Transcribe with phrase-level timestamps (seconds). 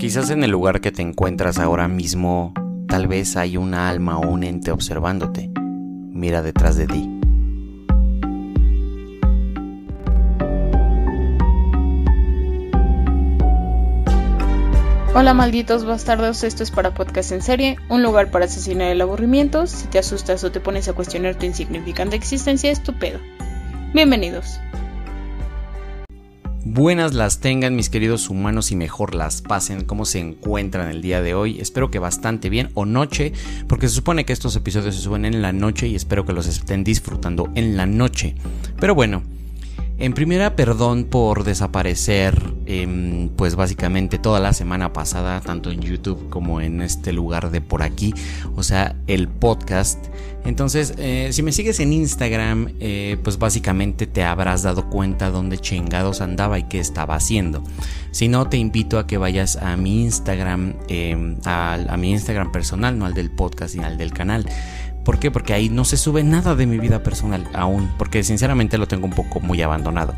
[0.00, 2.54] Quizás en el lugar que te encuentras ahora mismo,
[2.88, 5.50] tal vez hay un alma o un ente observándote.
[5.54, 7.10] Mira detrás de ti.
[15.14, 19.66] Hola malditos bastardos, esto es para Podcast en Serie, un lugar para asesinar el aburrimiento,
[19.66, 23.18] si te asustas o te pones a cuestionar tu insignificante existencia es tu pedo.
[23.92, 24.60] Bienvenidos.
[26.72, 29.82] Buenas las tengan mis queridos humanos y mejor las pasen.
[29.82, 31.60] ¿Cómo se encuentran el día de hoy?
[31.60, 33.32] Espero que bastante bien o noche,
[33.66, 36.46] porque se supone que estos episodios se suben en la noche y espero que los
[36.46, 38.36] estén disfrutando en la noche.
[38.78, 39.24] Pero bueno,
[40.00, 46.30] en primera, perdón por desaparecer, em, pues básicamente toda la semana pasada, tanto en YouTube
[46.30, 48.14] como en este lugar de por aquí,
[48.56, 50.06] o sea, el podcast.
[50.46, 55.58] Entonces, eh, si me sigues en Instagram, eh, pues básicamente te habrás dado cuenta dónde
[55.58, 57.62] chingados andaba y qué estaba haciendo.
[58.10, 62.52] Si no, te invito a que vayas a mi Instagram, em, a, a mi Instagram
[62.52, 64.46] personal, no al del podcast ni al del canal.
[65.04, 65.30] ¿Por qué?
[65.30, 69.06] Porque ahí no se sube nada de mi vida personal aún, porque sinceramente lo tengo
[69.06, 70.14] un poco muy abandonado.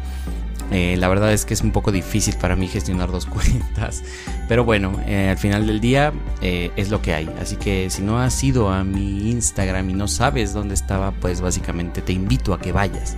[0.73, 4.03] Eh, la verdad es que es un poco difícil para mí gestionar dos cuentas.
[4.49, 7.29] Pero bueno, eh, al final del día eh, es lo que hay.
[7.41, 11.41] Así que si no has ido a mi Instagram y no sabes dónde estaba, pues
[11.41, 13.17] básicamente te invito a que vayas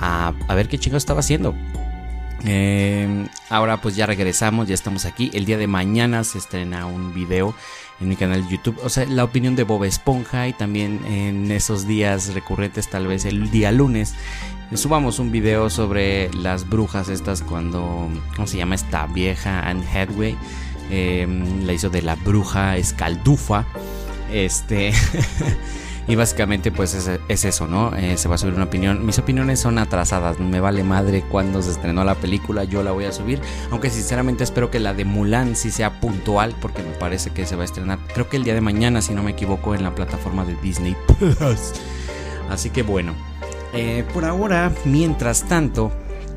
[0.00, 1.54] a, ver qué chingo estaba haciendo.
[3.50, 5.30] ahora pues ya regresamos, ya estamos aquí.
[5.34, 7.54] El día de mañana se estrena un video
[8.00, 8.78] en mi canal de YouTube.
[8.82, 13.24] O sea, la opinión de Bob Esponja y también en esos días recurrentes, tal vez
[13.24, 14.14] el día lunes,
[14.74, 19.60] subamos un video sobre las brujas estas cuando, ¿cómo se llama esta vieja?
[19.60, 20.36] Anne Hathaway.
[20.90, 23.64] Em, la hizo de la bruja escaldufa.
[24.30, 24.92] Este...
[26.08, 27.94] Y básicamente pues es, eso, ¿no?
[27.96, 29.04] Eh, se va a subir una opinión.
[29.04, 33.06] Mis opiniones son atrasadas, me vale madre cuando se estrenó la película, yo la voy
[33.06, 33.40] a subir.
[33.70, 37.56] Aunque sinceramente espero que la de Mulan sí sea puntual porque me parece que se
[37.56, 39.94] va a estrenar, creo que el día de mañana, si no me equivoco, en la
[39.94, 41.72] plataforma de Disney Plus.
[42.48, 43.12] Así que bueno,
[43.72, 45.90] eh, por ahora, mientras tanto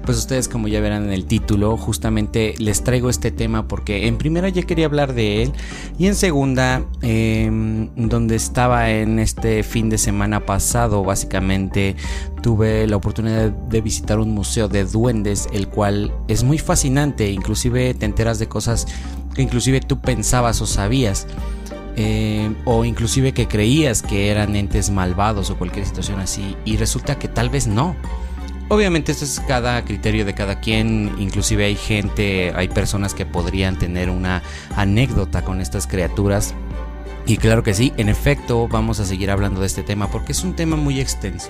[0.09, 4.18] pues ustedes como ya verán en el título, justamente les traigo este tema porque en
[4.18, 5.52] primera ya quería hablar de él
[6.00, 11.96] y en segunda, em, donde estaba en este fin de semana pasado, básicamente
[12.42, 17.94] tuve la oportunidad de visitar un museo de duendes, el cual es muy fascinante, inclusive
[17.94, 18.88] te enteras de cosas
[19.36, 21.28] que inclusive tú pensabas o sabías.
[21.96, 27.20] Em, o inclusive que creías que eran entes malvados o cualquier situación así y resulta
[27.20, 27.96] que tal vez no.
[28.72, 33.80] Obviamente esto es cada criterio de cada quien, inclusive hay gente, hay personas que podrían
[33.80, 34.44] tener una
[34.75, 36.53] anécdota con estas criaturas.
[37.25, 40.44] Y claro que sí, en efecto vamos a seguir hablando de este tema porque es
[40.44, 41.50] un tema muy extenso.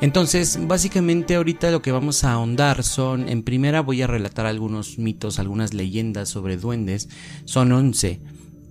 [0.00, 4.96] Entonces, básicamente ahorita lo que vamos a ahondar son, en primera voy a relatar algunos
[4.96, 7.10] mitos, algunas leyendas sobre duendes,
[7.44, 8.20] son 11.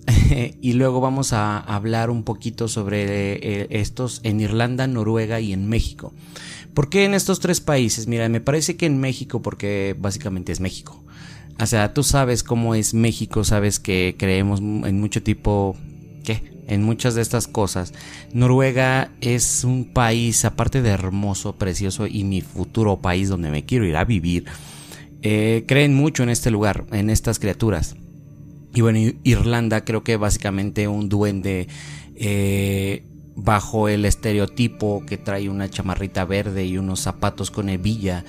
[0.61, 5.67] y luego vamos a hablar un poquito sobre eh, estos en Irlanda, Noruega y en
[5.67, 6.13] México.
[6.73, 8.07] ¿Por qué en estos tres países?
[8.07, 11.03] Mira, me parece que en México, porque básicamente es México.
[11.59, 15.75] O sea, tú sabes cómo es México, sabes que creemos en mucho tipo,
[16.23, 16.43] ¿qué?
[16.67, 17.93] En muchas de estas cosas.
[18.31, 23.85] Noruega es un país, aparte de hermoso, precioso y mi futuro país donde me quiero
[23.85, 24.45] ir a vivir,
[25.23, 27.95] eh, creen mucho en este lugar, en estas criaturas.
[28.73, 31.67] Y bueno, Irlanda creo que básicamente un duende
[32.15, 33.03] eh,
[33.35, 38.25] bajo el estereotipo que trae una chamarrita verde y unos zapatos con hebilla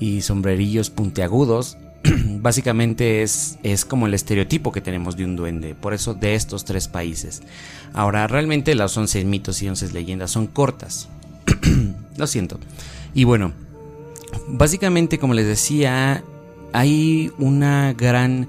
[0.00, 1.76] y sombrerillos puntiagudos,
[2.40, 6.64] básicamente es, es como el estereotipo que tenemos de un duende, por eso de estos
[6.64, 7.42] tres países.
[7.92, 11.08] Ahora, realmente las 11 mitos y 11 leyendas son cortas,
[12.16, 12.58] lo siento.
[13.14, 13.52] Y bueno,
[14.48, 16.24] básicamente como les decía,
[16.72, 18.48] hay una gran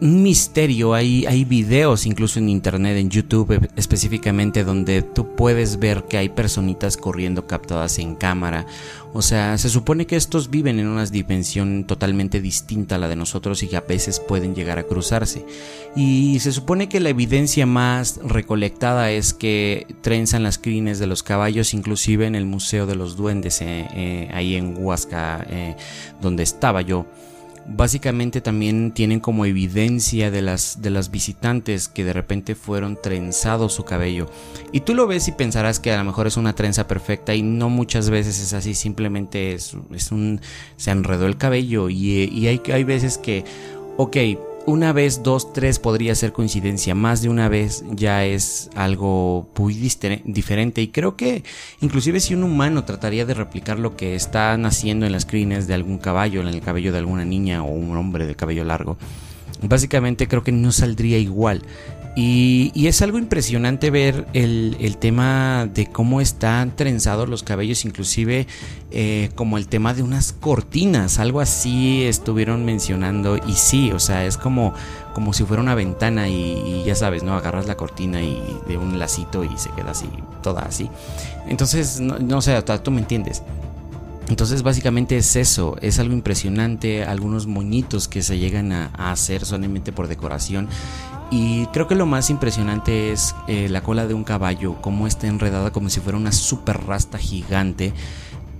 [0.00, 0.94] un misterio.
[0.94, 6.18] Hay, hay videos incluso en internet, en YouTube e, específicamente, donde tú puedes ver que
[6.18, 8.66] hay personitas corriendo captadas en cámara.
[9.12, 13.16] O sea, se supone que estos viven en una dimensión totalmente distinta a la de
[13.16, 15.44] nosotros y que a veces pueden llegar a cruzarse.
[15.96, 21.24] Y se supone que la evidencia más recolectada es que trenzan las crines de los
[21.24, 25.76] caballos, inclusive en el Museo de los Duendes, eh, eh, ahí en Huasca, eh,
[26.20, 27.04] donde estaba yo
[27.70, 33.72] básicamente también tienen como evidencia de las, de las visitantes que de repente fueron trenzados
[33.72, 34.28] su cabello.
[34.72, 37.42] Y tú lo ves y pensarás que a lo mejor es una trenza perfecta y
[37.42, 40.40] no muchas veces es así, simplemente es, es un...
[40.76, 43.44] se enredó el cabello y, y hay, hay veces que,
[43.96, 44.16] ok,
[44.66, 49.74] una vez, dos, tres podría ser coincidencia, más de una vez ya es algo muy
[49.74, 51.44] diferente y creo que
[51.80, 55.74] inclusive si un humano trataría de replicar lo que están haciendo en las crines de
[55.74, 58.96] algún caballo, en el cabello de alguna niña o un hombre de cabello largo,
[59.62, 61.62] básicamente creo que no saldría igual.
[62.22, 68.46] Y, es algo impresionante ver el, tema de cómo están trenzados los cabellos, inclusive
[68.90, 73.38] eh, como el tema de unas cortinas, algo así estuvieron mencionando.
[73.38, 74.74] Y sí, o sea, es como,
[75.14, 77.34] como si fuera una ventana y, ya sabes, ¿no?
[77.36, 78.38] Agarras la cortina y
[78.68, 80.06] de un lacito y se queda así,
[80.42, 80.90] toda así.
[81.48, 83.42] Entonces, no, sé, tú me entiendes.
[84.28, 89.90] Entonces básicamente es eso, es algo impresionante, algunos moñitos que se llegan a hacer solamente
[89.90, 90.68] por decoración
[91.30, 95.28] y creo que lo más impresionante es eh, la cola de un caballo, cómo está
[95.28, 97.92] enredada como si fuera una super rasta gigante.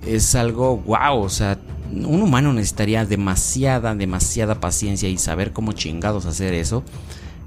[0.05, 1.59] Es algo wow, o sea,
[1.91, 6.83] un humano necesitaría demasiada, demasiada paciencia y saber cómo chingados hacer eso.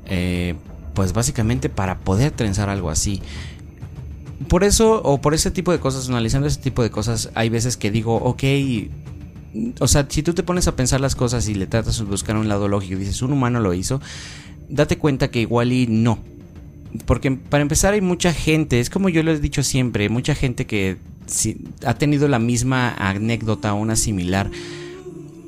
[0.06, 0.54] Eh,
[0.94, 3.20] pues básicamente para poder trenzar algo así.
[4.48, 7.76] Por eso, o por ese tipo de cosas, analizando ese tipo de cosas, hay veces
[7.76, 8.42] que digo, ok,
[9.80, 12.36] o sea, si tú te pones a pensar las cosas y le tratas de buscar
[12.36, 14.00] un lado lógico y dices, un humano lo hizo,
[14.68, 16.18] date cuenta que igual y no.
[17.06, 20.66] Porque para empezar hay mucha gente, es como yo lo he dicho siempre, mucha gente
[20.66, 20.96] que
[21.84, 24.50] ha tenido la misma anécdota o una similar.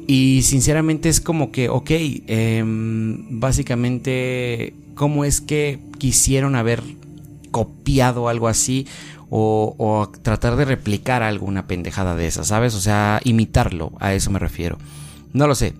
[0.07, 6.83] Y sinceramente es como que, ok, em, básicamente, ¿cómo es que quisieron haber
[7.51, 8.87] copiado algo así?
[9.29, 12.75] O, o, tratar de replicar alguna pendejada de esa, ¿sabes?
[12.75, 14.79] O sea, imitarlo, a eso me refiero.
[15.33, 15.75] No lo sé.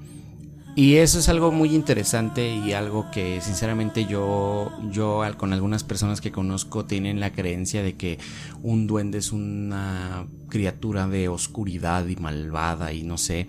[0.77, 6.21] Y eso es algo muy interesante y algo que sinceramente yo, yo con algunas personas
[6.21, 8.19] que conozco tienen la creencia de que
[8.63, 13.47] un duende es una criatura de oscuridad y malvada y no sé.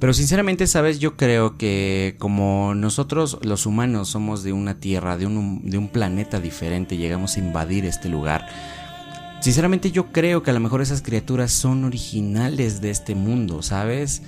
[0.00, 5.26] Pero sinceramente, sabes, yo creo que como nosotros los humanos somos de una tierra, de
[5.26, 8.44] un, de un planeta diferente, llegamos a invadir este lugar.
[9.38, 14.22] Sinceramente yo creo que a lo mejor esas criaturas son originales de este mundo, ¿sabes?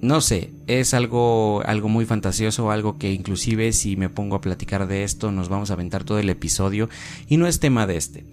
[0.00, 4.86] No sé, es algo, algo muy fantasioso, algo que inclusive si me pongo a platicar
[4.86, 6.88] de esto nos vamos a aventar todo el episodio
[7.28, 8.24] y no es tema de este.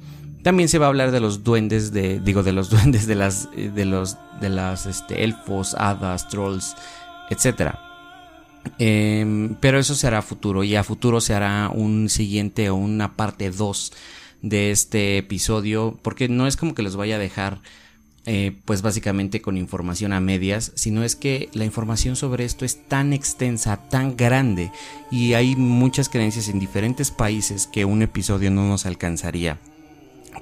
[0.43, 3.49] También se va a hablar de los duendes de, digo, de los duendes de las,
[3.51, 6.75] de los, de las, este, elfos, hadas, trolls,
[7.29, 7.79] etcétera.
[8.77, 12.75] Em, pero eso se hará a futuro y a futuro se hará un siguiente o
[12.75, 13.93] una parte 2
[14.41, 17.61] de este episodio porque no es como que los vaya a dejar
[18.25, 22.87] eh, pues básicamente con información a medias, sino es que la información sobre esto es
[22.87, 24.71] tan extensa, tan grande
[25.11, 29.59] y hay muchas creencias en diferentes países que un episodio no nos alcanzaría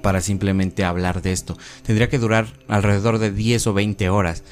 [0.03, 1.57] para simplemente hablar de esto.
[1.83, 4.43] Tendría que durar alrededor de 10 o 20 horas.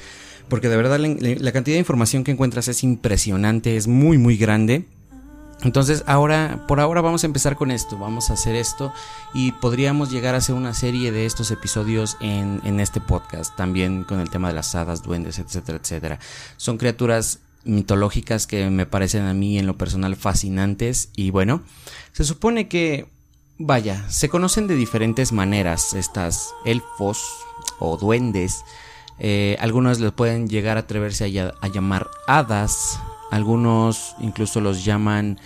[0.48, 4.86] Porque de verdad la cantidad de información que encuentras es impresionante, es muy muy grande
[5.62, 8.92] entonces ahora, por ahora vamos a empezar con esto, vamos a hacer esto
[9.34, 14.20] y podríamos llegar a hacer una serie de estos episodios en, este podcast, también con
[14.20, 16.18] el tema de las hadas, duendes, etcétera, etcétera.
[16.56, 21.62] Son criaturas mitológicas que me parecen a mí en lo personal fascinantes y bueno,
[22.12, 23.06] se supone que,
[23.58, 27.22] vaya, se conocen de diferentes maneras estas elfos
[27.78, 28.62] o duendes.
[29.18, 31.24] Eh, algunos les pueden llegar a atreverse
[31.60, 32.98] a llamar hadas,
[33.30, 35.38] algunos incluso los llaman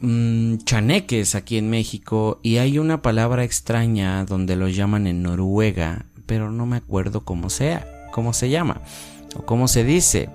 [0.00, 6.06] mm, chaneques aquí en México y hay una palabra extraña donde los llaman en Noruega,
[6.26, 8.80] pero no me acuerdo cómo sea, cómo se llama
[9.34, 10.30] o cómo se dice.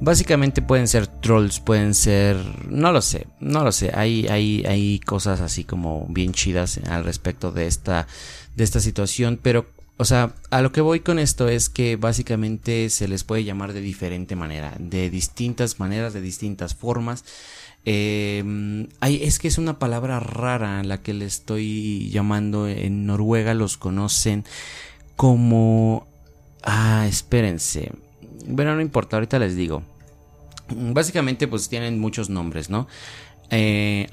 [0.00, 2.36] Básicamente pueden ser trolls, pueden ser,
[2.68, 3.90] no lo sé, no lo sé.
[3.94, 8.06] Hay, hay, hay cosas así como bien chidas al respecto de esta,
[8.54, 9.66] de esta situación, pero
[9.98, 13.72] o sea, a lo que voy con esto es que básicamente se les puede llamar
[13.72, 17.24] de diferente manera, de distintas maneras, de distintas formas.
[17.84, 22.68] Em, es que es una palabra rara la que le estoy llamando.
[22.68, 24.44] En Noruega los conocen
[25.16, 26.06] como...
[26.62, 27.90] Ah, espérense.
[28.46, 29.82] Bueno, no importa, ahorita les digo.
[30.70, 32.86] Básicamente pues tienen muchos nombres, ¿no?
[33.50, 34.08] Eh,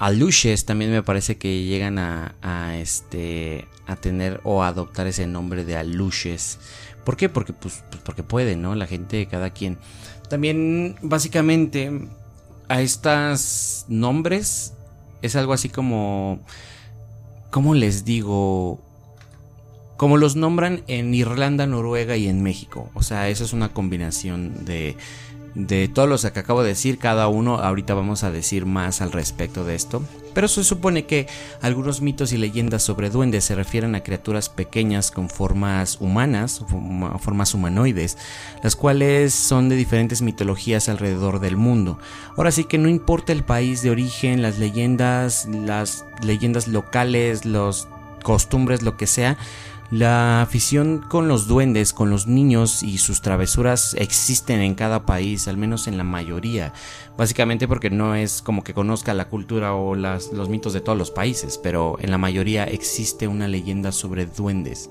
[0.65, 5.65] también me parece que llegan a, a, este a tener o a adoptar ese nombre
[5.65, 6.60] de aluches.
[7.04, 7.30] ¿Por qué?
[7.30, 8.75] Porque pues, pues, porque puede, ¿no?
[8.75, 9.77] La gente, cada quien.
[10.30, 11.92] También básicamente
[12.68, 14.74] a estos nombres
[15.22, 16.39] es algo así como
[17.56, 18.82] ¿cómo les digo?
[19.96, 22.89] Como los nombran en Irlanda, Noruega y en México.
[22.96, 24.98] O sea, eso es una combinación de
[25.56, 29.12] de todos los que acabo de decir, cada uno, ahorita vamos a decir más al
[29.12, 30.04] respecto de esto.
[30.34, 31.28] Pero se supone que
[31.62, 36.62] algunos mitos y leyendas sobre duendes se refieren a criaturas pequeñas con formas humanas,
[37.22, 38.18] formas humanoides,
[38.62, 42.00] las cuales son de diferentes mitologías alrededor del mundo.
[42.36, 47.88] Ahora sí que no importa el país de origen, las leyendas, las leyendas locales, los
[48.22, 49.38] costumbres, lo que sea,
[49.92, 55.48] La afición con los duendes, con los niños y sus travesuras existen en cada país,
[55.48, 56.74] al menos en la mayoría.
[57.18, 61.12] Básicamente porque no es como que conozca la cultura o los mitos de todos los
[61.12, 64.89] países, pero en la mayoría existe una leyenda sobre duendes.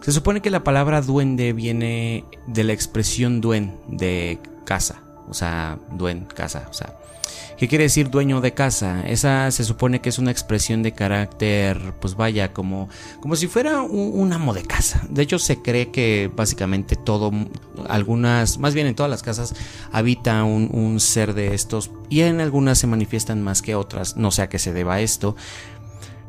[0.00, 5.78] Se supone que la palabra duende viene de la expresión duen de casa, o sea,
[5.92, 6.96] duen, casa, o sea,
[7.58, 9.02] ¿Qué quiere decir dueño de casa?
[9.08, 12.88] Esa se supone que es una expresión de carácter, pues vaya, como,
[13.20, 15.04] como si fuera un, amo de casa.
[15.10, 17.32] De hecho, se cree que básicamente todo,
[17.88, 19.56] algunas, más bien en todas las casas,
[19.90, 24.16] habita un, un ser de estos y en algunas se manifiestan más que otras.
[24.16, 25.34] No sé a qué se deba esto.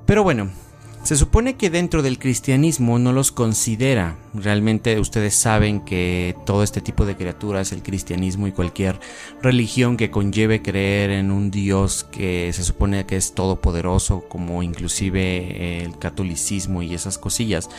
[0.08, 0.50] Pero bueno,
[1.04, 4.18] se supone que dentro del cristianismo no los considera.
[4.34, 9.00] Realmente ustedes saben que todo este tipo de criaturas, el cristianismo y cualquier
[9.42, 15.84] religión que conlleve creer en un Dios que se supone que es todopoderoso, como inclusive
[15.84, 17.70] el catolicismo y esas cosillas,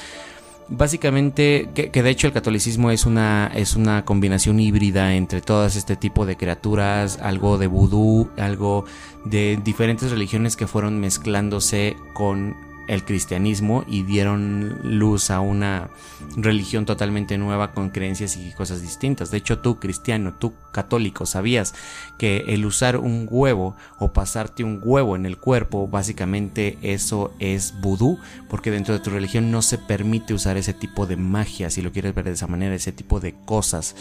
[0.68, 5.96] básicamente que, de hecho el catolicismo es una es una combinación híbrida entre todas este
[5.96, 8.84] tipo de criaturas algo de vudú algo
[9.24, 15.90] de diferentes religiones que fueron mezclándose con el cristianismo y dieron luz a una
[16.36, 19.30] religión totalmente nueva con creencias y cosas distintas.
[19.30, 21.72] De hecho, tú cristiano, tú católico, sabías
[22.18, 27.80] que el usar un huevo o pasarte un huevo en el cuerpo, básicamente eso es
[27.80, 28.18] vudú,
[28.48, 31.92] porque dentro de tu religión no se permite usar ese tipo de magia, si lo
[31.92, 33.94] quieres ver de esa manera, ese tipo de cosas.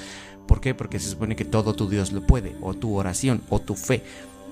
[0.48, 0.74] ¿Por qué?
[0.74, 4.03] Porque se supone que todo tu Dios lo puede, o tu oración, o tu fe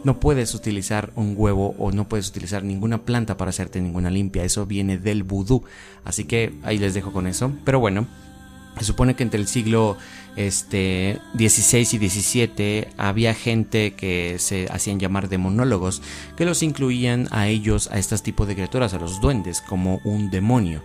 [0.08, 4.46] no puedes utilizar un huevo o no puedes utilizar ninguna planta para hacerte ninguna limpia.
[4.46, 5.66] Eso viene del vudú.
[6.06, 7.52] Así que ahí les dejo con eso.
[7.66, 8.08] Pero bueno,
[8.80, 9.98] se supone que entre el siglo
[10.38, 16.02] este, 16 y 17 había gente que se hacían llamar demonólogos
[16.38, 20.30] que los incluían a ellos, a estos tipos de criaturas, a los duendes, como un
[20.30, 20.84] demonio.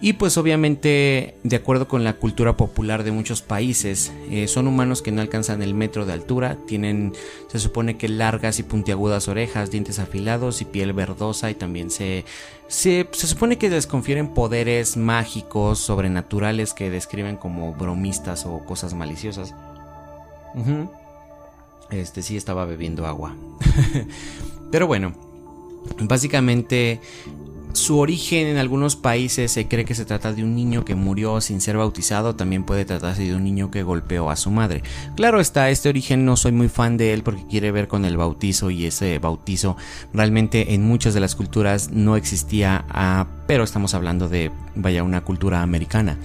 [0.00, 5.00] Y pues obviamente, de acuerdo con la cultura popular de muchos países, eh, son humanos
[5.00, 7.14] que no alcanzan el metro de altura, tienen,
[7.48, 12.24] se supone que largas y puntiagudas orejas, dientes afilados y piel verdosa y también se,
[12.66, 19.54] se, supone que les confieren poderes mágicos, sobrenaturales que describen como bromistas o cosas maliciosas.
[21.90, 23.34] Este sí estaba bebiendo agua.
[24.70, 25.14] Pero bueno,
[26.00, 27.00] básicamente
[27.74, 31.40] su origen en algunos países se cree que se trata de un niño que murió
[31.40, 34.82] sin ser bautizado, también puede tratarse de un niño que golpeó a su madre.
[35.16, 38.16] Claro está, este origen no soy muy fan de él porque quiere ver con el
[38.16, 39.76] bautizo y ese bautizo
[40.12, 45.22] realmente en muchas de las culturas no existía, ah, pero estamos hablando de, vaya, una
[45.22, 46.16] cultura americana.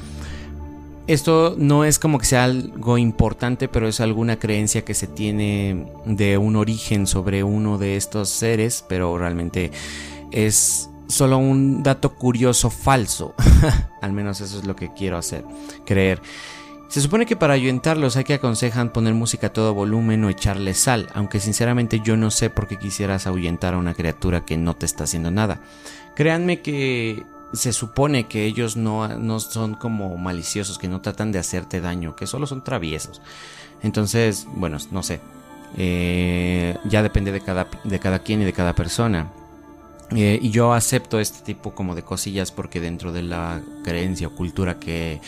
[1.08, 5.88] Esto no es como que sea algo importante, pero es alguna creencia que se tiene
[6.06, 9.72] de un origen sobre uno de estos seres, pero realmente
[10.32, 13.35] es solo un dato curioso falso.
[14.01, 15.43] Al menos eso es lo que quiero hacer,
[15.85, 16.21] creer.
[16.87, 20.73] Se supone que para ayuntarlos hay que aconsejan poner música a todo volumen o echarle
[20.73, 24.75] sal, aunque sinceramente yo no sé por qué quisieras ahuyentar a una criatura que no
[24.75, 25.59] te está haciendo nada.
[26.15, 27.23] Créanme que
[27.53, 32.15] se supone que ellos no, no son como maliciosos, que no tratan de hacerte daño,
[32.15, 33.21] que solo son traviesos.
[33.83, 35.21] Entonces, bueno, no sé.
[35.77, 39.31] Eh, ya depende de cada, de cada quien y de cada persona.
[40.15, 44.35] Eh, y yo acepto este tipo como de cosillas porque dentro de la creencia o
[44.35, 45.21] cultura que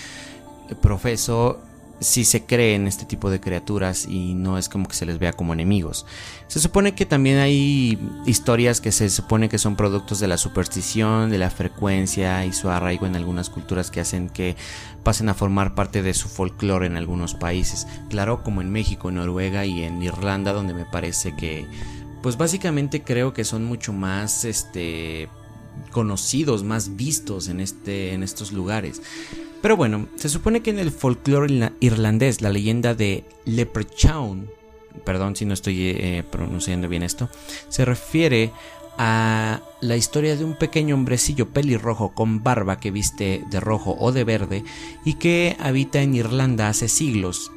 [0.81, 1.59] profeso,
[2.01, 5.19] sí se cree en este tipo de criaturas y no es como que se les
[5.19, 6.07] vea como enemigos.
[6.47, 11.29] Se supone que también hay historias que se supone que son productos de la superstición,
[11.29, 14.55] de la frecuencia y su arraigo en algunas culturas que hacen que
[15.03, 17.87] pasen a formar parte de su folclore en algunos países.
[18.09, 21.67] Claro, como en México, Noruega y en Irlanda, donde me parece que
[22.21, 25.29] pues básicamente creo que son mucho más este
[25.91, 29.01] conocidos, más vistos en este en estos lugares.
[29.61, 34.49] Pero bueno, se supone que en el folclore irlandés la leyenda de Leprechaun,
[35.05, 37.29] perdón si no estoy eh, pronunciando bien esto,
[37.69, 38.51] se refiere
[38.97, 44.11] a la historia de un pequeño hombrecillo pelirrojo con barba que viste de rojo o
[44.11, 44.63] de verde
[45.05, 47.51] y que habita en Irlanda hace siglos.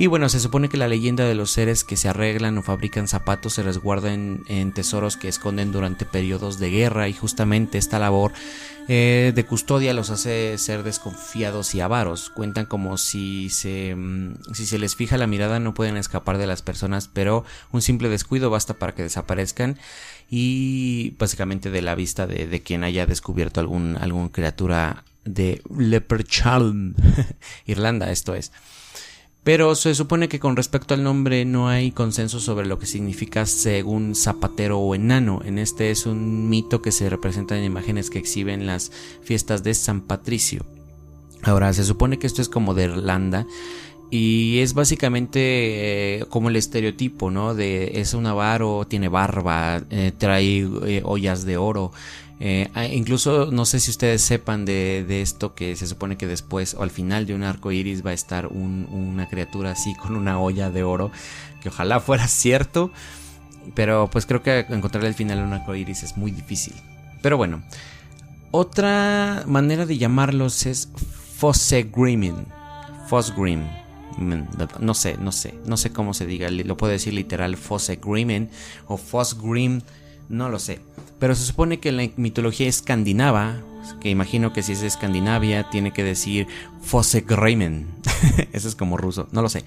[0.00, 3.08] Y bueno, se supone que la leyenda de los seres que se arreglan o fabrican
[3.08, 8.32] zapatos se resguarda en, tesoros que esconden durante periodos de guerra y justamente esta labor
[8.86, 12.30] eh, de custodia los hace ser desconfiados y avaros.
[12.30, 16.46] Cuentan como si se, mm, si se les fija la mirada no pueden escapar de
[16.46, 19.78] las personas, pero un simple descuido basta para que desaparezcan
[20.30, 26.94] y básicamente de la vista de, quien haya descubierto algún, criatura de Leprechaun,
[27.66, 28.52] Irlanda esto es.
[29.48, 33.46] Pero se supone que con respecto al nombre no hay consenso sobre lo que significa
[33.46, 35.40] según zapatero o enano.
[35.42, 39.72] En este es un mito que se representa en imágenes que exhiben las fiestas de
[39.72, 40.66] San Patricio.
[41.44, 43.46] Ahora, se supone que esto es como de Irlanda.
[44.10, 47.54] Y es básicamente eh, como el estereotipo, ¿no?
[47.54, 51.92] De es un avaro, tiene barba, eh, trae eh, ollas de oro.
[52.74, 56.82] Ah, incluso no sé si ustedes sepan de, esto que se supone que después o
[56.82, 60.70] al final de un arco iris va a estar una criatura así con una olla
[60.70, 61.10] de oro.
[61.60, 62.90] Que ojalá fuera cierto.
[63.74, 66.74] Pero pues creo que encontrar el final de un arco iris es muy difícil.
[67.22, 67.62] Pero bueno.
[68.50, 70.88] Otra manera de llamarlos es
[71.36, 72.46] Fossegrimin.
[73.08, 73.66] Fossgrim.
[74.16, 74.42] Mm,
[74.80, 78.50] no sé, no sé, no sé cómo se diga, lo puedo decir literal Fossegrimen
[78.88, 79.82] o Fossgrim,
[80.28, 80.80] no lo sé.
[81.18, 83.56] Pero se supone que en la mitología escandinava,
[84.00, 86.46] que imagino que si es de Escandinavia, tiene que decir
[86.82, 87.88] Fossegrimen.
[88.52, 89.64] Eso es como ruso, no lo sé.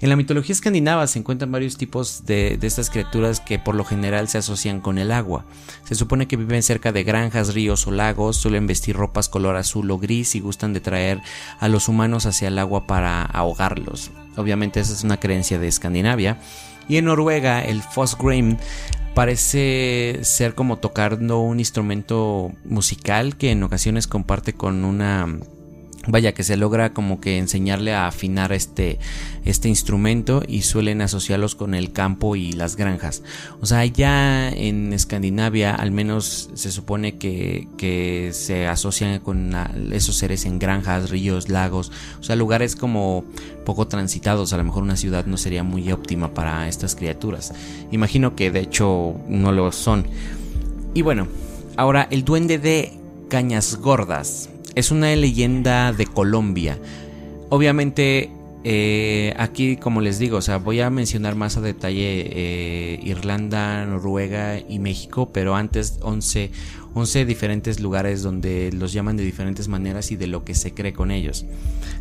[0.00, 4.28] En la mitología escandinava se encuentran varios tipos de, estas criaturas que por lo general
[4.28, 5.46] se asocian con el agua.
[5.84, 9.90] Se supone que viven cerca de granjas, ríos o lagos, suelen vestir ropas color azul
[9.90, 11.22] o gris y gustan de traer
[11.58, 14.10] a los humanos hacia el agua para ahogarlos.
[14.36, 16.38] Obviamente esa es una creencia de Escandinavia.
[16.86, 18.58] Y en Noruega el Fosgrim
[19.14, 25.38] parece ser como tocando un instrumento musical que en ocasiones comparte con una
[26.06, 28.98] vaya que se logra como que enseñarle a afinar este,
[29.44, 33.22] este instrumento y suelen asociarlos con el campo y las granjas.
[33.60, 39.54] O sea, ya en Escandinavia al menos se supone que, que se asocian con
[39.92, 43.24] esos seres en granjas, ríos, lagos, o sea, lugares como
[43.64, 44.52] poco transitados.
[44.52, 47.52] A lo mejor una ciudad no sería muy óptima para estas criaturas.
[47.90, 50.06] Imagino que de hecho no lo son.
[50.94, 51.26] Y bueno,
[51.76, 52.92] ahora el duende de
[53.28, 56.78] Cañas Gordas es una leyenda de Colombia.
[57.50, 58.30] Obviamente
[58.66, 63.84] eh, aquí, como les digo, o sea, voy a mencionar más a detalle eh, Irlanda,
[63.84, 66.50] Noruega y México, pero antes 11,
[66.94, 70.92] 11 diferentes lugares donde los llaman de diferentes maneras y de lo que se cree
[70.92, 71.44] con ellos.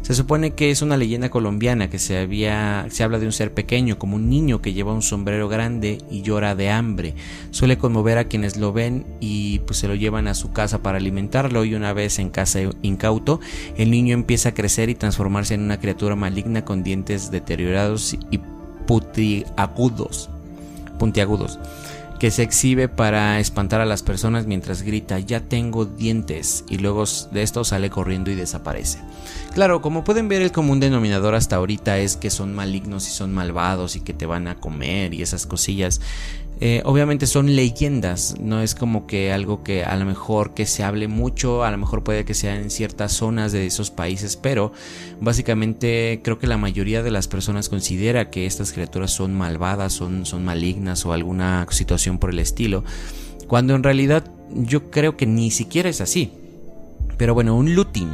[0.03, 3.53] Se supone que es una leyenda colombiana que se, había, se habla de un ser
[3.53, 7.15] pequeño, como un niño que lleva un sombrero grande y llora de hambre.
[7.51, 10.99] Suele conmover a quienes lo ven y pues se lo llevan a su casa para
[10.99, 13.39] alimentarlo y una vez en casa incauto,
[13.77, 18.39] el niño empieza a crecer y transformarse en una criatura maligna con dientes deteriorados y
[18.86, 20.29] puntiagudos.
[20.99, 21.58] puntiagudos
[22.23, 27.03] que se exhibe para espantar a las personas mientras grita ya tengo dientes y luego
[27.33, 28.99] de esto sale corriendo y desaparece.
[29.54, 33.32] Claro, como pueden ver el común denominador hasta ahorita es que son malignos y son
[33.32, 36.02] malvados y que te van a comer y esas cosillas.
[36.60, 40.84] Eh, obviamente son leyendas, no es como que algo que a lo mejor que se
[40.84, 44.72] hable mucho, a lo mejor puede que sea en ciertas zonas de esos países, pero
[45.22, 50.26] básicamente creo que la mayoría de las personas considera que estas criaturas son malvadas, son,
[50.26, 52.84] son malignas o alguna situación por el estilo,
[53.48, 54.24] cuando en realidad
[54.56, 56.32] yo creo que ni siquiera es así.
[57.18, 58.10] Pero bueno, un looting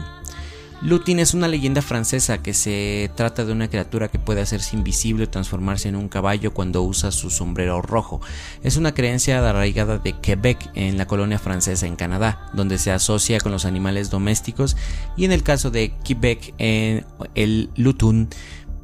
[0.82, 5.26] Lutin es una leyenda francesa que se trata de una criatura que puede hacerse invisible
[5.26, 8.22] o transformarse en un caballo cuando usa su sombrero rojo.
[8.64, 13.42] Es una creencia arraigada de Quebec en la colonia francesa en Canadá, donde se asocia
[13.42, 14.78] con los animales domésticos
[15.18, 18.30] y en el caso de Quebec el Lutun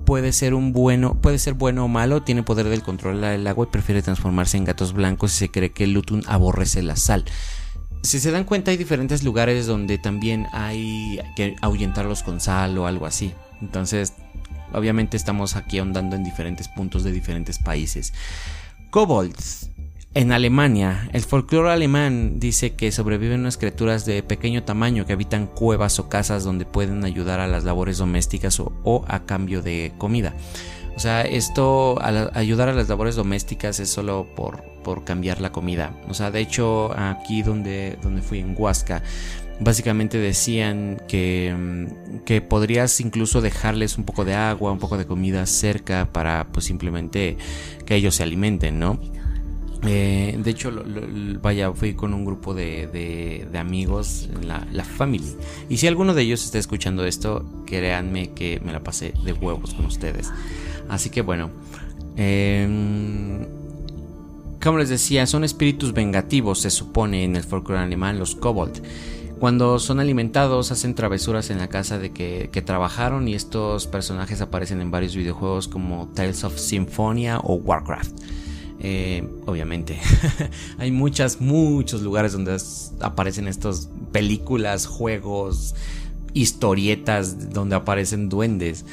[0.04, 3.68] puede ser un bueno, puede ser bueno o malo, tiene poder del control del agua
[3.68, 7.24] y prefiere transformarse en gatos blancos y se cree que el Lutun aborrece la sal.
[8.06, 12.86] Si se dan cuenta hay diferentes lugares donde también hay que ahuyentarlos con sal o
[12.86, 13.34] algo así.
[13.62, 14.14] Entonces,
[14.74, 18.14] obviamente estamos aquí ahondando en diferentes puntos de diferentes países.
[18.92, 19.72] Kobolds.
[20.14, 25.48] En Alemania, el folclore alemán dice que sobreviven unas criaturas de pequeño tamaño que habitan
[25.48, 30.34] cuevas o casas donde pueden ayudar a las labores domésticas o a cambio de comida.
[30.96, 35.52] O sea, esto, al ayudar a las labores domésticas es solo por, por cambiar la
[35.52, 35.94] comida.
[36.08, 39.04] O sea, de hecho, aquí donde, donde fui en Huasca,
[39.60, 45.06] básicamente decían que, mm, que podrías incluso dejarles un poco de agua, un poco de
[45.06, 47.38] comida cerca para pues simplemente
[47.86, 49.00] que ellos se alimenten, ¿no?
[49.88, 50.72] Eh, de hecho,
[51.42, 52.88] vaya, fui con un grupo de,
[53.52, 55.36] de, amigos, la, la family.
[55.70, 59.74] Y si alguno de ellos está escuchando esto, créanme que me la pasé de huevos
[59.74, 60.32] con ustedes.
[60.90, 61.50] Así que bueno.
[62.18, 63.46] Em,
[64.64, 68.82] como les decía, son espíritus vengativos, se supone en el folclore alemán, los kobold.
[69.40, 74.82] Cuando son alimentados, hacen travesuras en la casa de que, trabajaron y estos personajes aparecen
[74.82, 78.12] en varios videojuegos como Tales of Symphonia o Warcraft.
[78.80, 80.00] Eh, obviamente,
[80.78, 82.58] hay muchas, muchos lugares donde
[83.02, 85.76] aparecen estas películas, juegos,
[86.34, 88.86] historietas donde aparecen duendes.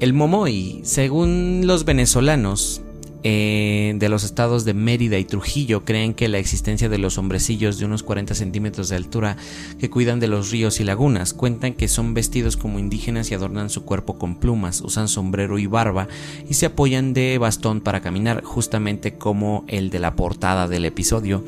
[0.00, 2.80] El Momoi, según los venezolanos,
[3.22, 7.78] eh, de los estados de Mérida y Trujillo creen que la existencia de los hombrecillos
[7.78, 9.36] de unos 40 centímetros de altura
[9.78, 13.68] que cuidan de los ríos y lagunas cuentan que son vestidos como indígenas y adornan
[13.68, 16.08] su cuerpo con plumas, usan sombrero y barba
[16.48, 21.44] y se apoyan de bastón para caminar, justamente como el de la portada del episodio.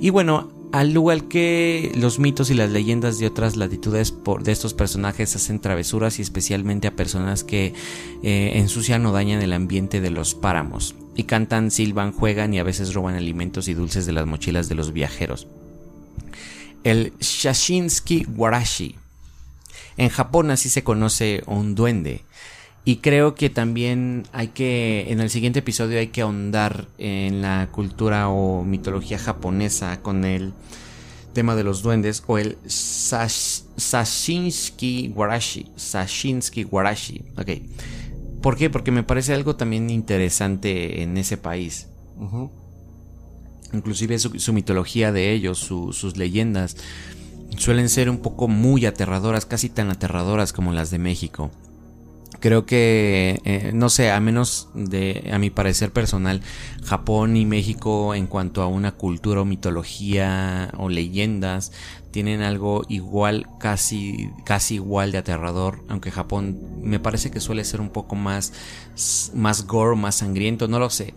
[0.00, 4.72] Y bueno, al igual que los mitos y las leyendas de otras latitudes de estos
[4.72, 7.74] personajes hacen travesuras y especialmente a personas que
[8.22, 10.94] eh, ensucian o dañan el ambiente de los páramos.
[11.14, 14.74] Y cantan, silban, juegan y a veces roban alimentos y dulces de las mochilas de
[14.74, 15.46] los viajeros.
[16.84, 18.96] El Shashinsky Warashi.
[19.98, 22.22] En Japón así se conoce un duende.
[22.84, 27.68] Y creo que también hay que, en el siguiente episodio hay que ahondar en la
[27.70, 30.52] cultura o mitología japonesa con el
[31.32, 32.58] tema de los duendes o el
[33.76, 35.70] Sashinsky Warashi.
[35.76, 37.22] Sashinsky Warashi.
[37.36, 37.50] Ok.
[38.42, 38.68] ¿Por qué?
[38.68, 41.86] Porque me parece algo también interesante en ese país.
[43.72, 46.76] Inclusive su, mitología de ellos, sus leyendas,
[47.56, 51.52] suelen ser un poco muy aterradoras, casi tan aterradoras como las de México
[52.42, 56.42] creo que, eh, no sé, a menos de, a mi parecer personal,
[56.84, 61.70] Japón y México en cuanto a una cultura o mitología o leyendas
[62.10, 67.80] tienen algo igual, casi, casi igual de aterrador, aunque Japón me parece que suele ser
[67.80, 68.52] un poco más,
[69.34, 71.14] más gore, más sangriento, no lo sé.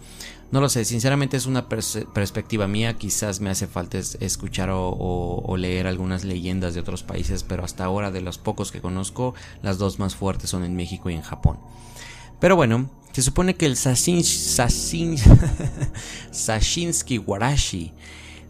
[0.51, 5.87] No lo sé, sinceramente es una perspectiva mía, quizás me hace falta escuchar o, leer
[5.87, 9.99] algunas leyendas de otros países, pero hasta ahora de los pocos que conozco, las dos
[9.99, 11.57] más fuertes son en México y en Japón.
[12.39, 14.23] Pero bueno, se supone que el Sashin,
[16.31, 17.91] Sashinsky Warashi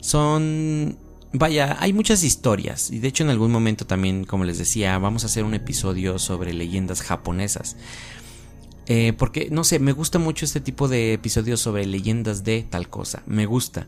[0.01, 0.99] son...
[1.37, 5.23] Vaya, hay muchas historias y de hecho en algún momento también, como les decía, vamos
[5.23, 7.75] a hacer un episodio sobre leyendas japonesas.
[8.87, 12.89] Eh, porque, no sé, me gusta mucho este tipo de episodios sobre leyendas de tal
[12.89, 13.23] cosa.
[13.25, 13.87] Me gusta.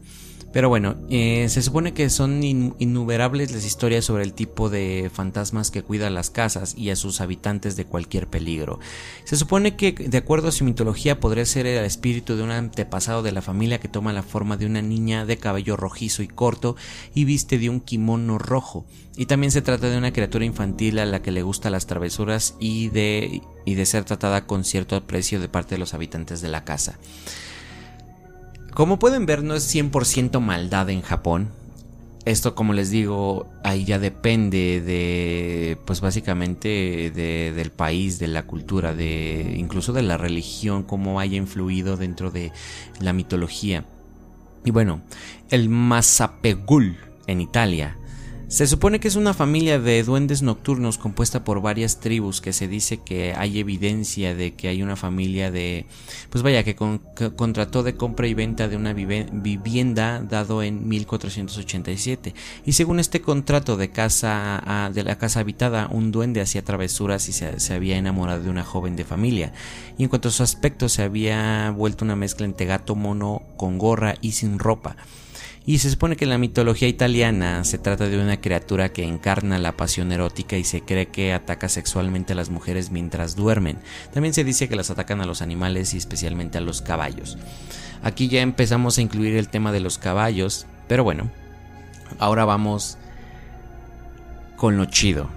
[0.54, 5.72] Pero bueno, eh, se supone que son innumerables las historias sobre el tipo de fantasmas
[5.72, 8.80] que cuida las casas y a sus habitantes de cualquier peligro.
[9.26, 13.24] Se supone que, de acuerdo a su mitología, podría ser el espíritu de un antepasado
[13.24, 16.76] de la familia que toma la forma de una niña de cabello rojizo y corto
[17.14, 18.86] y viste de un kimono rojo.
[19.18, 22.56] Y también se trata de una criatura infantil a la que le gustan las travesuras
[22.60, 26.50] y de, y de ser tratada con cierto aprecio de parte de los habitantes de
[26.50, 26.98] la casa.
[28.78, 31.50] Como pueden ver, no es 100% maldad en Japón.
[32.26, 38.94] Esto, como les digo, ahí ya depende de, pues básicamente del país, de la cultura,
[38.94, 42.52] de incluso de la religión, cómo haya influido dentro de
[43.00, 43.84] la mitología.
[44.63, 45.02] Y bueno,
[45.50, 47.98] el Masapegul en Italia
[48.50, 52.70] se supone que es una familia de duendes nocturnos compuesta por varias tribus que se
[52.70, 55.86] dice que hay evidencia de que hay una familia de,
[56.30, 62.34] pues vaya, que, contrató de compra y venta de una vivienda dado en 1487.
[62.66, 67.34] Y según este contrato de casa de la casa habitada, un duende hacía travesuras y
[67.34, 69.52] se, se había enamorado de una joven de familia.
[69.98, 73.78] Y en cuanto a su aspecto se había vuelto una mezcla entre gato mono con
[73.78, 74.96] gorra y sin ropa.
[75.67, 79.60] Y se supone que en la mitología italiana se trata de una criatura que encarna
[79.60, 83.77] la pasión erótica y se cree que ataca sexualmente a las mujeres mientras duermen.
[84.13, 87.38] También se dice que las atacan a los animales y especialmente a los caballos.
[88.01, 91.30] Aquí ya empezamos a incluir el tema de los caballos, pero bueno,
[92.17, 92.97] ahora vamos
[94.56, 95.30] con lo chido.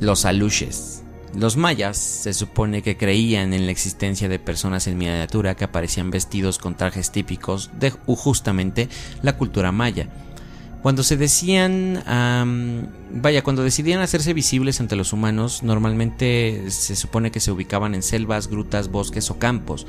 [0.00, 1.03] Los aluches.
[1.36, 6.10] Los mayas se supone que creían en la existencia de personas en miniatura que aparecían
[6.10, 8.88] vestidos con trajes típicos de justamente
[9.22, 10.08] la cultura maya.
[10.80, 12.02] Cuando se decían,
[13.10, 18.02] vaya, cuando decidían hacerse visibles ante los humanos, normalmente se supone que se ubicaban en
[18.02, 19.86] selvas, grutas, bosques o campos,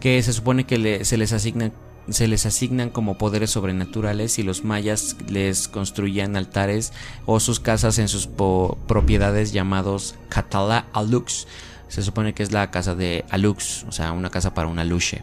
[0.00, 1.72] que se supone que se les asignan
[2.08, 6.92] se les asignan como poderes sobrenaturales y los mayas les construían altares
[7.26, 11.46] o sus casas en sus propiedades llamados Catala Alux.
[11.88, 15.22] Se supone que es la casa de Alux, o sea, una casa para una luche.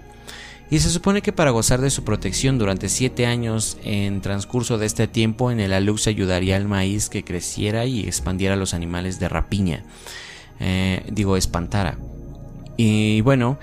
[0.72, 4.86] Y se supone que para gozar de su protección durante siete años, en transcurso de
[4.86, 9.30] este tiempo, en el Alux ayudaría al maíz que creciera y expandiera los animales de
[9.30, 9.84] rapiña.
[10.60, 11.98] Eh, digo, espantara.
[12.78, 13.58] Y bueno,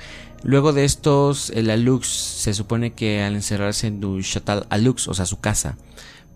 [0.46, 5.14] Luego de estos, el Alux se supone que al encerrarse en du Chatal Alux, o
[5.14, 5.76] sea, su casa,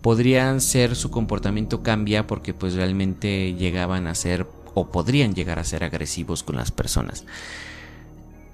[0.03, 5.65] podrían ser su comportamiento cambia porque pues realmente llegaban a ser o podrían llegar a
[5.65, 7.25] ser agresivos con las personas.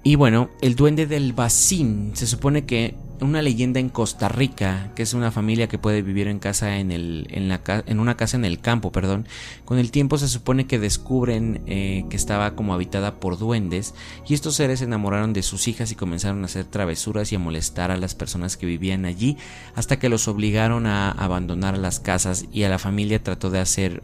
[0.03, 5.03] Y bueno, el duende del Bacín se supone que una leyenda en Costa Rica, que
[5.03, 8.37] es una familia que puede vivir en casa en, el, en, la, en una casa
[8.37, 9.27] en el campo, perdón.
[9.65, 13.93] Con el tiempo se supone que descubren eh, que estaba como habitada por duendes
[14.27, 17.39] y estos seres se enamoraron de sus hijas y comenzaron a hacer travesuras y a
[17.39, 19.37] molestar a las personas que vivían allí
[19.75, 24.03] hasta que los obligaron a abandonar las casas y a la familia trató de hacer,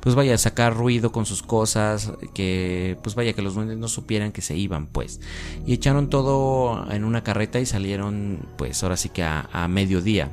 [0.00, 4.32] pues vaya, sacar ruido con sus cosas, que pues vaya, que los duendes no supieran
[4.32, 5.20] que se iban pues.
[5.66, 8.23] Y echaron todo en una carreta y salieron
[8.56, 10.30] pues ahora sí que a, mediodía.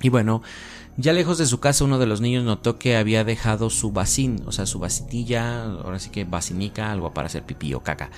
[0.00, 0.42] Y bueno,
[0.96, 4.42] ya lejos de su casa uno de los niños notó que había dejado su vacín,
[4.46, 8.10] o sea, su vacinilla, ahora sí que vacinica, algo para hacer pipí o caca.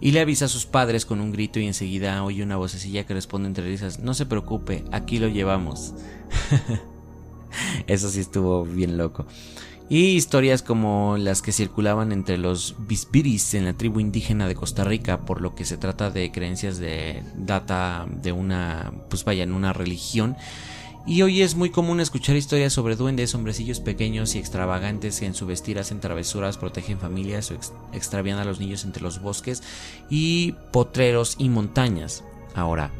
[0.00, 3.14] Y le avisa a sus padres con un grito y enseguida oye una vocecilla que
[3.14, 5.94] responde entre risas, no se preocupe, aquí lo llevamos.
[7.86, 9.26] Eso sí estuvo bien loco
[9.88, 14.82] y historias como las que circulaban entre los bisbiris en la tribu indígena de Costa
[14.82, 19.52] Rica, por lo que se trata de creencias de data de una, pues vaya, en
[19.52, 20.36] una religión.
[21.06, 25.34] Y hoy es muy común escuchar historias sobre duendes, hombrecillos pequeños y extravagantes que en
[25.34, 27.54] su vestir hacen travesuras, protegen familias o
[27.92, 29.62] extravían a los niños entre los bosques
[30.10, 32.24] y potreros y montañas.
[32.56, 32.90] Ahora,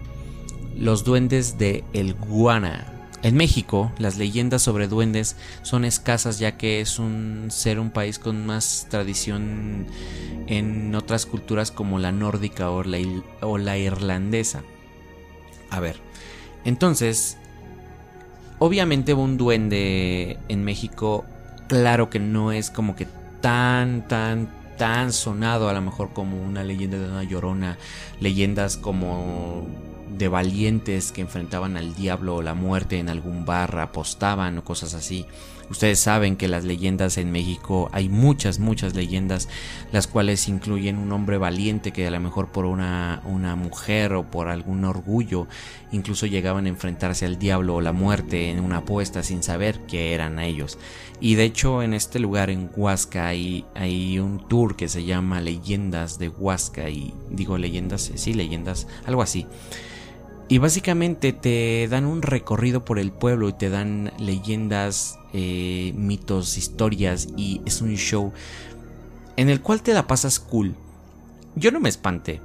[0.78, 2.95] los duendes de El Guana
[3.26, 8.20] en México, las leyendas sobre duendes son escasas ya que es un ser un país
[8.20, 9.86] con más tradición
[10.46, 12.98] en otras culturas como la nórdica o la,
[13.40, 14.62] o la irlandesa.
[15.70, 15.96] A ver,
[16.64, 17.36] entonces,
[18.60, 21.24] obviamente un duende en México,
[21.66, 23.08] claro que no es como que
[23.40, 27.76] tan, tan, tan sonado a lo mejor como una leyenda de una llorona,
[28.20, 29.66] leyendas como
[30.08, 34.94] de valientes que enfrentaban al diablo o la muerte en algún bar, apostaban o cosas
[34.94, 35.26] así.
[35.68, 39.48] Ustedes saben que las leyendas en México hay muchas, muchas leyendas,
[39.90, 44.30] las cuales incluyen un hombre valiente que a lo mejor por una, una mujer o
[44.30, 45.48] por algún orgullo
[45.90, 50.14] incluso llegaban a enfrentarse al diablo o la muerte en una apuesta sin saber que
[50.14, 50.78] eran ellos.
[51.20, 55.40] Y de hecho en este lugar en Huasca hay, hay un tour que se llama
[55.40, 59.46] Leyendas de Huasca y digo leyendas, sí, leyendas, algo así.
[60.48, 66.56] Y básicamente te dan un recorrido por el pueblo y te dan leyendas, eh, mitos,
[66.56, 68.32] historias y es un show
[69.36, 70.74] en el cual te la pasas cool.
[71.56, 72.40] Yo no me espanté,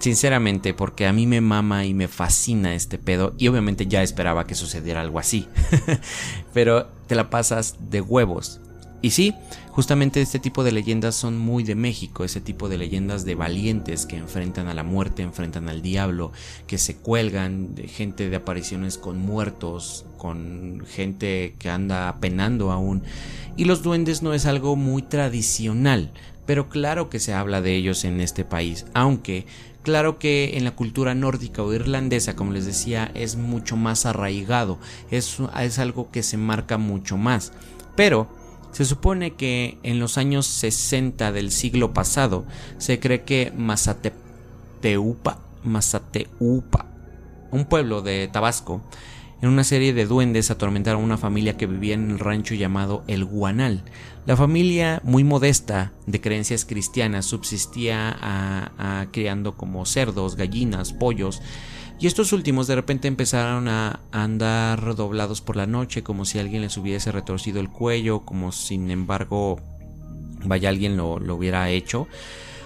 [0.00, 4.46] sinceramente, porque a mí me mama y me fascina este pedo y obviamente ya esperaba
[4.46, 5.48] que sucediera algo así.
[6.52, 8.60] Pero te la pasas de huevos.
[9.02, 9.34] Y sí,
[9.76, 14.06] justamente este tipo de leyendas son muy de México, ese tipo de leyendas de valientes
[14.06, 16.32] que enfrentan a la muerte, enfrentan al diablo,
[16.66, 23.02] que se cuelgan, gente de apariciones con muertos, con gente que anda penando aún.
[23.58, 26.10] Y los duendes no es algo muy tradicional,
[26.46, 29.44] pero claro que se habla de ellos en este país, aunque
[29.82, 34.80] Claro que en la cultura nórdica o irlandesa, como les decía, es mucho más arraigado,
[35.12, 37.52] es algo que se marca mucho más.
[37.94, 38.26] Pero
[38.76, 42.44] se supone que en los años 60 del siglo pasado
[42.76, 46.84] se cree que Mazateupa, Mazateupa,
[47.52, 48.82] un pueblo de Tabasco,
[49.40, 53.02] en una serie de duendes atormentaron a una familia que vivía en el rancho llamado
[53.06, 53.82] El Guanal.
[54.26, 61.40] La familia, muy modesta, de creencias cristianas, subsistía a criando como cerdos, gallinas, pollos,
[61.98, 66.62] y estos últimos de repente empezaron a andar doblados por la noche como si alguien
[66.62, 69.60] les hubiese retorcido el cuello, como sin embargo
[70.44, 72.06] vaya alguien lo, hubiera hecho.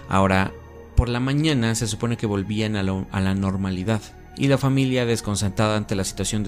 [0.08, 0.52] Ahora,
[0.96, 4.02] por la mañana se supone que volvían a, la normalidad.
[4.36, 6.44] Y la familia, desconcertada ante la situación,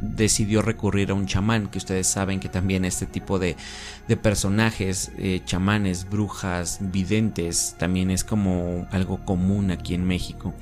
[0.00, 3.56] decidió recurrir a un chamán, que ustedes saben que también este tipo de,
[4.22, 10.54] personajes, eh, chamanes, brujas, videntes, también es como algo común aquí en México.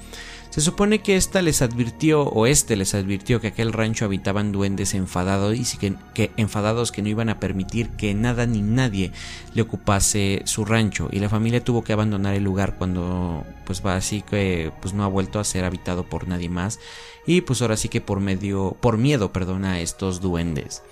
[0.55, 4.95] Se supone que esta les advirtió, o este les advirtió que aquel rancho habitaban duendes
[4.95, 9.11] enfadados y que, que, enfadados que no iban a permitir que nada ni nadie
[9.53, 11.09] le ocupase su rancho.
[11.11, 15.03] Y la familia tuvo que abandonar el lugar cuando, pues va así que, pues no
[15.03, 16.79] ha vuelto a ser habitado por nadie más.
[17.27, 20.83] Y pues ahora sí que por medio, por miedo, perdona, a estos duendes.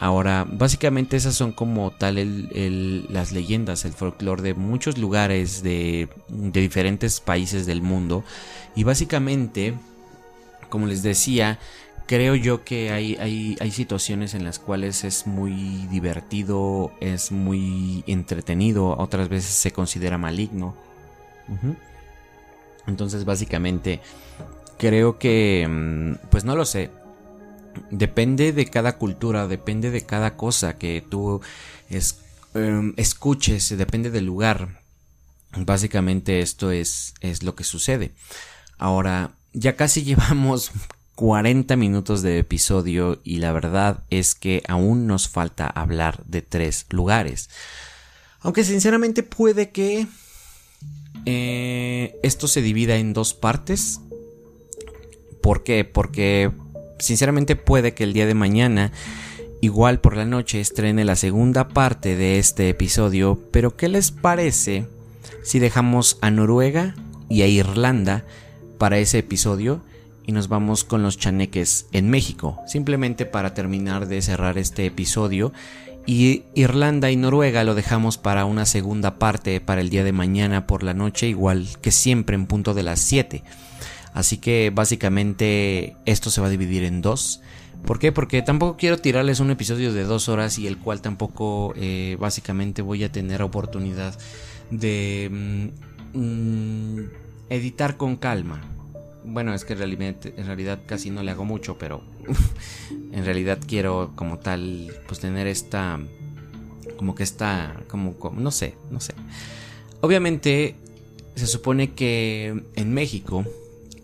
[0.00, 2.48] Ahora, básicamente esas son como tal
[3.12, 8.24] las leyendas, el folclore de muchos lugares de, diferentes países del mundo.
[8.74, 9.74] Y básicamente,
[10.70, 11.58] como les decía,
[12.06, 13.16] creo yo que hay,
[13.60, 20.16] hay, situaciones en las cuales es muy divertido, es muy entretenido, otras veces se considera
[20.16, 20.74] maligno.
[22.86, 24.00] Entonces, básicamente,
[24.78, 26.90] creo que, mm, pues no lo sé,
[27.90, 31.40] depende de cada cultura, depende de cada cosa que tú
[32.54, 34.80] em, escuches, depende del lugar.
[35.56, 38.12] Básicamente esto es, es lo que sucede.
[38.78, 40.70] Ahora, ya casi llevamos
[41.16, 46.86] 40 minutos de episodio y la verdad es que aún nos falta hablar de tres
[46.88, 47.50] lugares.
[48.40, 50.06] Aunque sinceramente puede que
[51.26, 54.00] eh, esto se divida en dos partes.
[55.42, 55.84] ¿Por qué?
[55.84, 56.50] Porque
[57.00, 58.92] sinceramente puede que el día de mañana,
[59.60, 63.38] igual por la noche, estrene la segunda parte de este episodio.
[63.50, 64.86] Pero ¿qué les parece
[65.42, 66.94] si dejamos a Noruega
[67.28, 68.24] y a Irlanda
[68.78, 69.82] para ese episodio?
[70.26, 75.52] y nos vamos con los chaneques en México, simplemente para terminar de cerrar este episodio
[76.06, 80.66] y Irlanda y Noruega lo dejamos para una segunda parte para el día de mañana
[80.66, 83.42] por la noche, igual que siempre en punto de las 7.
[84.14, 87.40] Así que básicamente esto se va a dividir en dos.
[87.86, 88.12] ¿Por qué?
[88.12, 92.82] Porque tampoco quiero tirarles un episodio de dos horas y el cual tampoco eh, básicamente
[92.82, 94.18] voy a tener oportunidad
[94.70, 95.70] de
[96.12, 97.08] mm, mm,
[97.48, 98.60] editar con calma.
[99.24, 102.02] Bueno, es que en realidad, casi no le hago mucho, pero
[103.12, 106.00] en realidad quiero como tal, pues tener esta,
[106.96, 109.14] como que está, como, no sé, no sé.
[110.00, 110.74] Obviamente
[111.34, 113.44] se supone que en México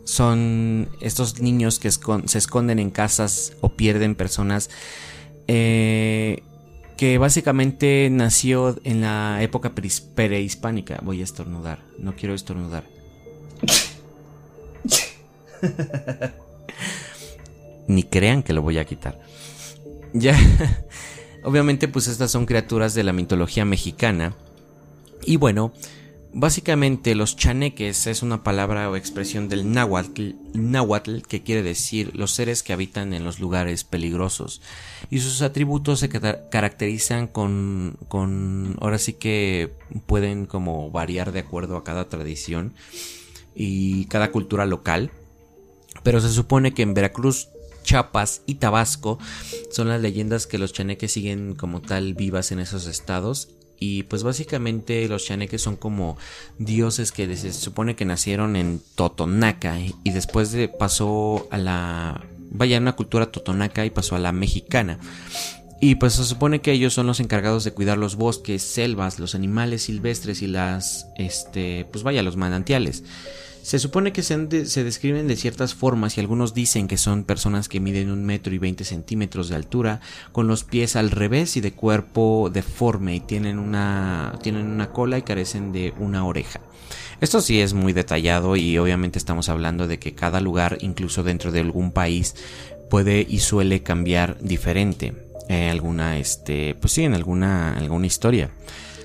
[0.07, 4.71] son estos niños que se esconden en casas o pierden personas
[5.49, 6.45] eh,
[6.97, 11.01] que básicamente nació en la época prehispánica.
[11.03, 12.85] Voy a estornudar, no quiero estornudar.
[17.89, 19.19] Ni crean que lo voy a quitar.
[20.13, 20.39] Ya.
[21.45, 24.37] Obviamente, pues estas son criaturas de la mitología mexicana.
[25.25, 25.73] Y bueno,
[26.39, 32.63] básicamente los chaneques es una palabra o expresión del náhuatl, que quiere decir los seres
[32.63, 34.61] que habitan en los lugares peligrosos.
[35.11, 39.73] Y sus atributos se caracterizan con, con ahora sí que
[40.07, 42.75] pueden como variar de acuerdo a cada tradición
[43.55, 45.11] y cada cultura local
[46.03, 47.49] pero se supone que en Veracruz,
[47.83, 49.19] Chiapas y Tabasco
[49.71, 54.23] son las leyendas que los chaneques siguen como tal vivas en esos estados y pues
[54.23, 56.17] básicamente los chaneques son como
[56.59, 62.79] dioses que se supone que nacieron en Totonaca y después de pasó a la vaya
[62.79, 64.99] una cultura totonaca y pasó a la mexicana.
[65.81, 69.35] Y pues se supone que ellos son los encargados de cuidar los bosques, selvas, los
[69.35, 73.05] animales silvestres y las este pues vaya los manantiales.
[73.67, 74.37] Se supone que se,
[74.85, 78.59] describen de ciertas formas y algunos dicen que son personas que miden un metro y
[78.59, 80.01] 20 centímetros de altura,
[80.31, 85.19] con los pies al revés y de cuerpo deforme y tienen una, tienen una cola
[85.19, 86.61] y carecen de una oreja.
[87.21, 91.51] Esto sí es muy detallado y obviamente estamos hablando de que cada lugar, incluso dentro
[91.51, 92.37] de algún país,
[92.89, 95.13] puede y suele cambiar diferente.
[95.49, 98.49] Eh, alguna, este, pues sí, en alguna, alguna historia.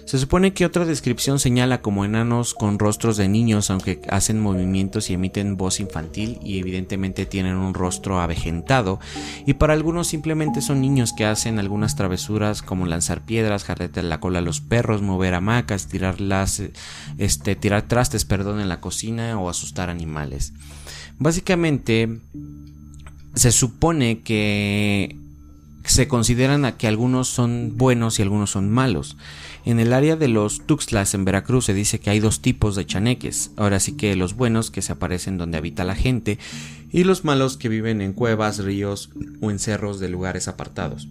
[0.05, 5.09] Se supone que otra descripción señala como enanos con rostros de niños, aunque hacen movimientos
[5.09, 8.99] y emiten voz infantil y evidentemente tienen un rostro avejentado,
[9.45, 14.19] y para algunos simplemente son niños que hacen algunas travesuras como lanzar piedras, jarrete la
[14.19, 16.17] cola a los perros, mover hamacas, tirar,
[17.17, 20.53] este, tirar trastes perdón, en la cocina o asustar animales.
[21.17, 22.19] Básicamente,
[23.35, 25.17] se supone que
[25.83, 29.17] se consideran que algunos son buenos y algunos son malos.
[29.65, 32.85] En el área de los Tuxtlas en Veracruz se dice que hay dos tipos de
[32.85, 33.51] chaneques.
[33.57, 36.39] Ahora sí que los buenos que se aparecen donde habita la gente
[36.91, 39.09] y los malos que viven en cuevas, ríos
[39.41, 41.07] o en cerros de lugares apartados.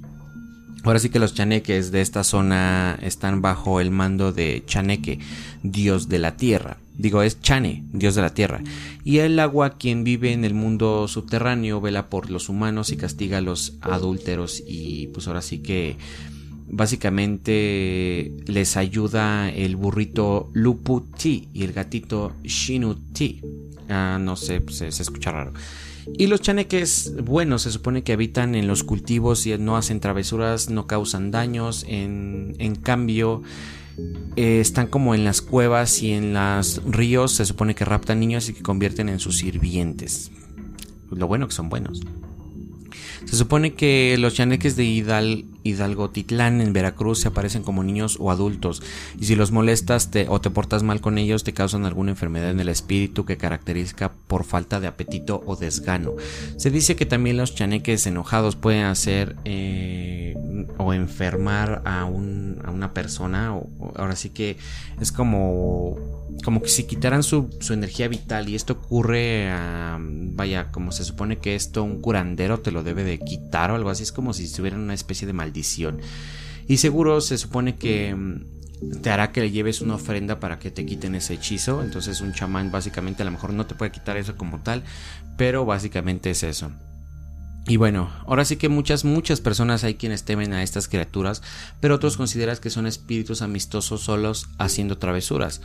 [0.83, 5.19] Ahora sí que los chaneques de esta zona están bajo el mando de Chaneque,
[5.63, 6.79] dios de la tierra.
[7.01, 8.61] Digo, es Chane, dios de la tierra.
[9.05, 13.39] Y el agua, quien vive en el mundo subterráneo, vela por los humanos y castiga
[13.39, 14.63] a los adúlteros.
[14.67, 15.97] Y pues ahora sí que
[16.69, 23.41] básicamente les ayuda el burrito Lupu Ti y el gatito Shinu Ti.
[23.89, 25.55] Ah, no sé, pues, se, escucha raro.
[26.19, 30.69] Y los chaneques, bueno, se supone que habitan en los cultivos y no hacen travesuras,
[30.69, 31.87] no causan daños.
[31.89, 33.43] En, en cambio,
[34.37, 37.33] eh, están como en las cuevas y en los ríos.
[37.33, 40.31] Se supone que raptan niños y que convierten en sus sirvientes.
[41.11, 42.01] Lo bueno que son buenos.
[43.25, 48.31] Se supone que los chaneques de Hidalgo Titlán en Veracruz se aparecen como niños o
[48.31, 48.83] adultos
[49.19, 52.61] y si los molestas o te portas mal con ellos te causan alguna enfermedad en
[52.61, 56.15] el espíritu que caracteriza por falta de apetito o desgano.
[56.57, 60.35] Se dice que también los chaneques enojados pueden hacer eh,
[60.79, 64.57] o enfermar a, una persona o, ahora sí que
[65.01, 70.71] es como como que si quitaran su, su, energía vital y esto ocurre a, vaya,
[70.71, 74.03] como se supone que esto un curandero te lo debe de quitar o algo así,
[74.03, 76.01] es como si estuviera en una especie de maldición.
[76.69, 80.71] Y seguro se supone que mm, te hará que le lleves una ofrenda para que
[80.71, 81.83] te quiten ese hechizo.
[81.83, 84.83] Entonces un chamán básicamente a lo mejor no te puede quitar eso como tal,
[85.37, 86.71] pero básicamente es eso.
[87.67, 91.43] Y bueno, ahora sí que muchas, muchas personas hay quienes temen a estas criaturas,
[91.81, 95.61] pero otros consideran que son espíritus amistosos solos haciendo travesuras.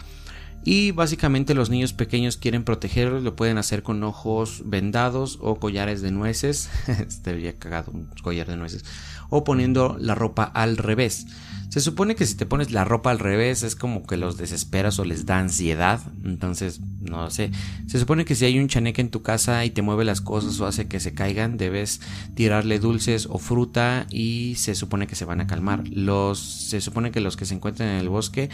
[0.68, 6.02] Y básicamente los niños pequeños quieren protegerlos, lo pueden hacer con ojos vendados o collares
[6.02, 6.72] de nueces.
[7.08, 8.84] Estaría cagado un collar de nueces.
[9.30, 11.28] O poniendo la ropa al revés.
[11.76, 14.98] Se supone que si te pones la ropa al revés es como que los desesperas
[14.98, 16.00] o les da ansiedad.
[16.24, 17.52] Entonces, no sé.
[17.88, 20.58] Se supone que si hay un chaneque en tu casa y te mueve las cosas
[20.62, 22.00] o hace que se caigan, debes
[22.34, 25.86] tirarle dulces o fruta y se supone que se van a calmar.
[25.90, 28.50] Los, se supone que los que se encuentran en el bosque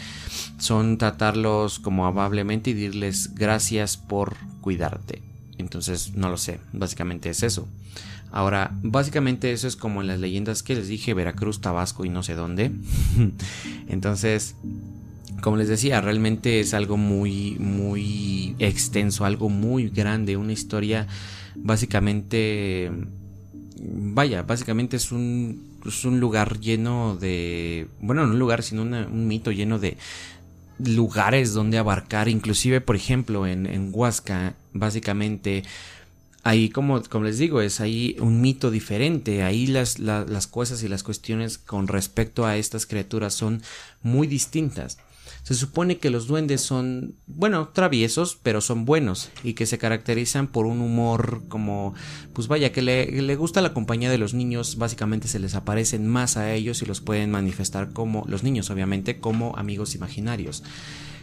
[0.58, 5.22] son tratarlos como amablemente y dirles gracias por cuidarte.
[5.58, 6.58] Entonces, no lo sé.
[6.72, 7.68] Básicamente es eso.
[8.32, 12.22] Ahora, básicamente eso es como en las leyendas que les dije, Veracruz, Tabasco y no
[12.22, 12.72] sé dónde.
[13.88, 14.56] Entonces,
[15.42, 21.06] como les decía, realmente es algo muy, muy extenso, algo muy grande, una historia
[21.56, 22.90] básicamente,
[23.78, 29.52] vaya, básicamente es un, un lugar lleno de, bueno, no un lugar, sino un mito
[29.52, 29.98] lleno de
[30.78, 35.64] lugares donde abarcar, inclusive, por ejemplo, en, en Huasca, básicamente
[36.42, 40.88] ahí como, como les digo, es ahí un mito diferente, ahí las, las cosas y
[40.88, 43.62] las cuestiones con respecto a estas criaturas son
[44.02, 44.98] muy distintas.
[45.44, 50.46] Se supone que los duendes son, bueno, traviesos, pero son buenos y que se caracterizan
[50.46, 51.94] por un humor como,
[52.32, 56.06] pues vaya, que le, le, gusta la compañía de los niños, básicamente se les aparecen
[56.06, 60.62] más a ellos y los pueden manifestar como, los niños obviamente, como amigos imaginarios.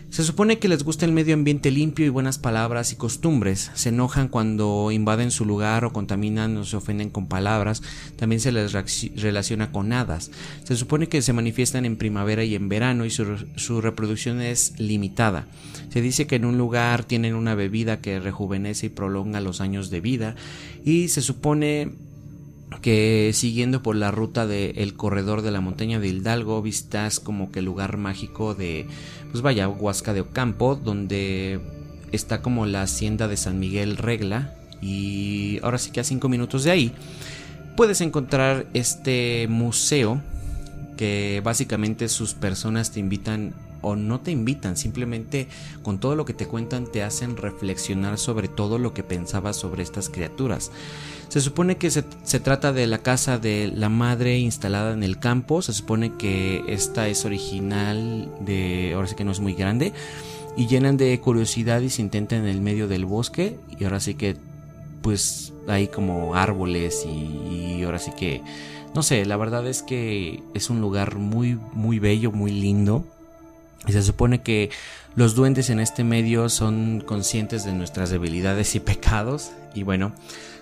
[0.10, 3.70] Se supone que les gusta el medio ambiente limpio y buenas palabras y costumbres.
[3.76, 7.84] Se enojan cuando invaden su lugar o contaminan o se ofenden con palabras.
[8.16, 8.74] También se les
[9.16, 10.32] relaciona con hadas.
[10.64, 15.48] Se supone que se manifiestan en primavera y en verano y su, reproducción es limitada.
[15.90, 19.92] Se dice que en un lugar tienen una bebida que rejuvenece y prolonga los años
[19.92, 20.36] de vida.
[20.84, 21.94] Y se supone
[22.82, 27.60] que siguiendo por la ruta del corredor de la montaña de Hidalgo vistas como que
[27.60, 28.86] el lugar mágico de
[29.32, 31.60] pues vaya Huasca de Ocampo donde
[32.12, 36.64] está como la hacienda de San Miguel Regla y ahora sí que a cinco minutos
[36.64, 36.94] de ahí
[37.76, 40.22] puedes encontrar este museo
[40.96, 45.48] que básicamente sus personas te invitan o no te invitan, simplemente
[45.82, 49.84] con todo lo que te cuentan te hacen reflexionar sobre todo lo que pensabas sobre
[49.84, 50.72] estas criaturas.
[51.30, 52.02] Se supone que se,
[52.40, 57.08] trata de la casa de la madre instalada en el campo, se supone que esta
[57.08, 59.94] es original de, ahora sí que no es muy grande,
[60.58, 64.16] y llenan de curiosidad y se intentan en el medio del bosque, y ahora sí
[64.16, 64.38] que
[65.04, 68.42] pues hay como árboles y, y ahora sí que
[68.94, 73.06] no sé, la verdad es que es un lugar muy muy bello, muy lindo.
[73.88, 74.72] Y se supone que
[75.16, 79.52] los duendes en este medio son conscientes de nuestras debilidades y pecados.
[79.74, 80.12] Y bueno,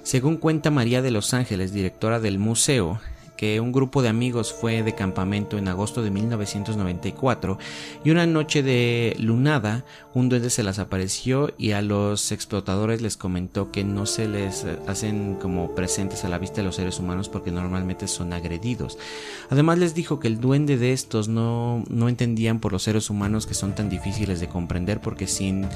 [0.07, 3.01] según cuenta María de los Ángeles, directora del museo,
[3.37, 7.57] que un grupo de amigos fue de campamento en agosto de 1994
[8.03, 9.85] y una noche de lunada
[10.17, 14.65] un duende se las apareció y a los explotadores les comentó que no se les
[14.87, 18.97] hacen como presentes a la vista de los seres humanos porque normalmente son agredidos.
[19.51, 23.45] Además les dijo que el duende de estos no, no entendían por los seres humanos
[23.45, 25.67] que son tan difíciles de comprender porque sin,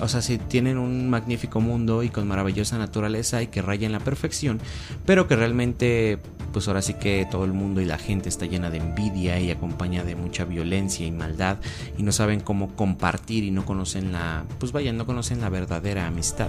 [0.00, 4.00] o sea, si tienen un magnífico mundo y con maravillosa naturaleza y que rayan la
[4.00, 4.60] perfección,
[5.04, 6.20] pero que realmente
[6.52, 9.50] pues ahora sí que todo el mundo y la gente está llena de envidia y
[9.50, 11.58] acompaña de mucha violencia y maldad
[11.98, 16.06] y no saben cómo compartir y no conocen la, pues vaya, no conocen la verdadera
[16.06, 16.48] amistad.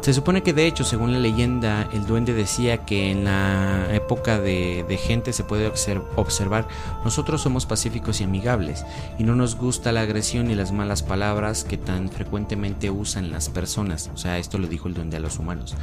[0.00, 4.40] Se supone que de hecho, según la leyenda, el duende decía que en la época
[4.40, 5.70] de, de, gente se puede
[6.16, 6.66] observar,
[7.04, 8.86] nosotros somos pacíficos y amigables,
[9.18, 13.50] y no nos gusta la agresión y las malas palabras que tan frecuentemente usan las
[13.50, 14.10] personas.
[14.14, 15.76] O sea, esto lo dijo el duende a los humanos.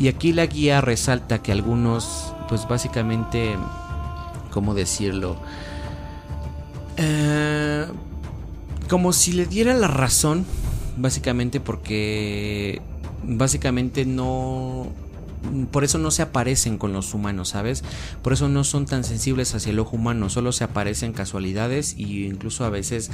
[0.00, 3.56] Y aquí la guía resalta que algunos, pues básicamente,
[4.50, 5.36] ¿cómo decirlo?
[6.96, 7.86] Eh,
[8.88, 10.44] como si le diera la razón,
[10.96, 12.80] básicamente porque
[13.22, 14.86] básicamente no
[15.70, 17.84] por eso no se aparecen con los humanos, ¿sabes?
[18.22, 22.02] Por eso no son tan sensibles hacia el ojo humano, solo se aparecen casualidades e
[22.02, 23.10] incluso a veces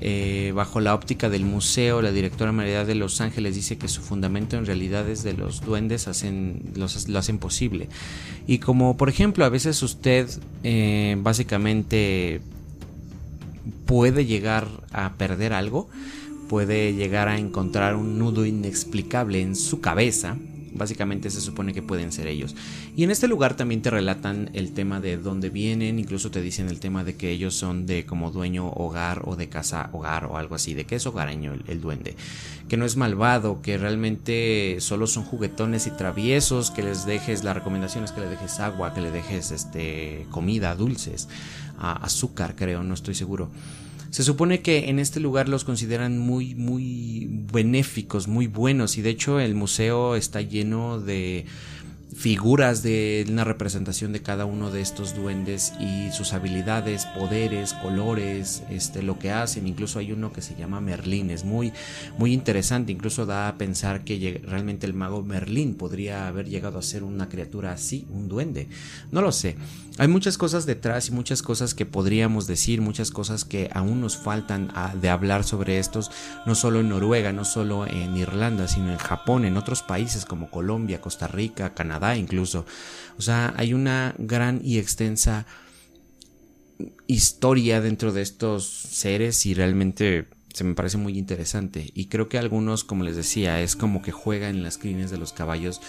[0.00, 4.02] eh, bajo la óptica del museo, la directora María de Los Ángeles dice que su
[4.02, 7.88] fundamento en realidad es de los duendes hacen, lo hacen posible.
[8.46, 10.28] Y como por ejemplo a veces usted
[10.62, 12.40] eh, básicamente
[13.86, 15.88] puede llegar a perder algo,
[16.48, 20.36] puede llegar a encontrar un nudo inexplicable en su cabeza,
[20.76, 22.54] básicamente se supone que pueden ser ellos.
[22.96, 26.68] Y en este lugar también te relatan el tema de dónde vienen, incluso te dicen
[26.68, 30.36] el tema de que ellos son de como dueño hogar o de casa hogar o
[30.36, 32.16] algo así, de que es hogareño el, duende,
[32.68, 37.54] que no es malvado, que realmente solo son juguetones y traviesos, que les dejes, la
[37.54, 41.28] recomendación es que le dejes agua, que le dejes este comida, dulces,
[41.78, 43.50] azúcar creo, no estoy seguro.
[44.16, 49.10] Se supone que en este lugar los consideran muy, muy benéficos, muy buenos y de
[49.10, 51.44] hecho el museo está lleno de
[52.16, 58.62] figuras de una representación de cada uno de estos duendes y sus habilidades, poderes, colores,
[58.70, 59.68] este, lo que hacen.
[59.68, 61.74] Incluso hay uno que se llama Merlín, es muy,
[62.16, 62.90] muy interesante.
[62.90, 67.28] Incluso da a pensar que realmente el mago Merlín podría haber llegado a ser una
[67.28, 68.68] criatura así, un duende.
[69.10, 69.56] No lo sé.
[69.98, 74.16] Hay muchas cosas detrás y muchas cosas que podríamos decir, muchas cosas que aún nos
[74.16, 76.10] faltan de hablar sobre estos,
[76.44, 80.50] no solo en Noruega, no solo en Irlanda, sino en Japón, en otros países como
[80.50, 82.66] Colombia, Costa Rica, Canadá incluso.
[83.18, 85.46] O sea, hay una gran y extensa
[87.06, 91.90] historia dentro de estos seres y realmente se me parece muy interesante.
[91.94, 95.18] Y creo que algunos, como les decía, es como que juegan en las crines de
[95.18, 95.80] los caballos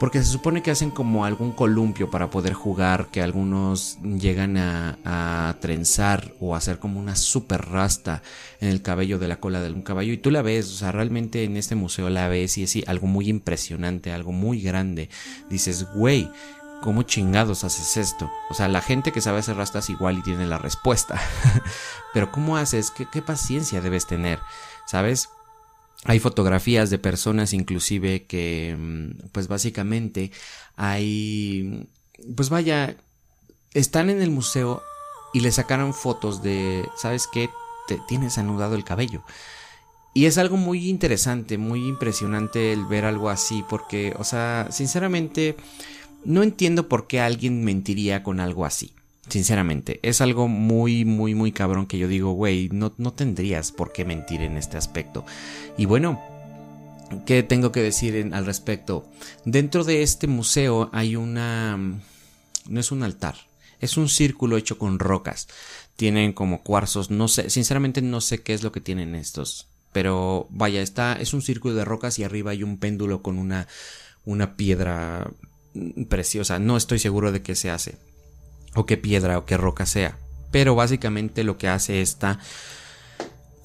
[0.00, 5.56] porque se supone que hacen como algún columpio para poder jugar, que algunos llegan a,
[5.60, 8.22] trenzar o hacer como una super rasta
[8.62, 10.14] en el cabello de la cola de un caballo.
[10.14, 13.08] Y tú la ves, o sea, realmente en este museo la ves y es algo
[13.08, 15.10] muy impresionante, algo muy grande.
[15.50, 16.30] Dices, güey,
[16.80, 18.30] ¿cómo chingados haces esto?
[18.48, 21.20] O sea, la gente que sabe hacer rastas igual y tiene la respuesta.
[22.14, 22.90] Pero ¿cómo haces?
[22.90, 24.38] ¿Qué, qué paciencia debes tener?
[24.86, 25.28] ¿Sabes?
[26.04, 30.30] Hay fotografías de personas inclusive que mm, pues básicamente
[30.76, 31.88] hay
[32.36, 32.96] pues vaya
[33.74, 34.82] están en el museo
[35.32, 37.50] y le sacaron fotos de ¿sabes qué?
[37.86, 39.22] Te tienes anudado el cabello.
[40.12, 45.56] Y es algo muy interesante, muy impresionante el ver algo así porque o sea, sinceramente
[46.24, 48.94] no entiendo por qué alguien mentiría con algo así.
[49.30, 53.92] Sinceramente, es algo muy, muy, muy cabrón que yo digo, güey, no, no tendrías por
[53.92, 55.24] qué mentir en este aspecto.
[55.78, 56.20] Y bueno,
[57.26, 59.06] ¿qué tengo que decir al respecto?
[59.44, 61.76] Dentro de este museo hay una...
[61.76, 63.36] no es un altar,
[63.78, 65.46] es un círculo hecho con rocas.
[65.94, 69.68] Tienen como cuarzos, no sé, sinceramente no sé qué es lo que tienen estos.
[69.92, 73.68] Pero vaya, está, es un círculo de rocas y arriba hay un péndulo con una,
[74.24, 75.30] una piedra
[76.08, 76.58] preciosa.
[76.58, 78.09] No estoy seguro de qué se hace
[78.74, 80.16] o qué piedra o qué roca sea.
[80.50, 82.38] Pero básicamente lo que hace esta...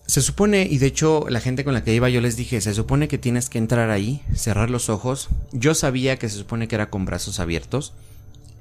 [0.05, 2.75] Se supone, y de hecho la gente con la que iba yo les dije, se
[2.75, 5.29] supone que tienes que entrar ahí, cerrar los ojos.
[5.51, 7.93] Yo sabía que se supone que era con brazos abiertos.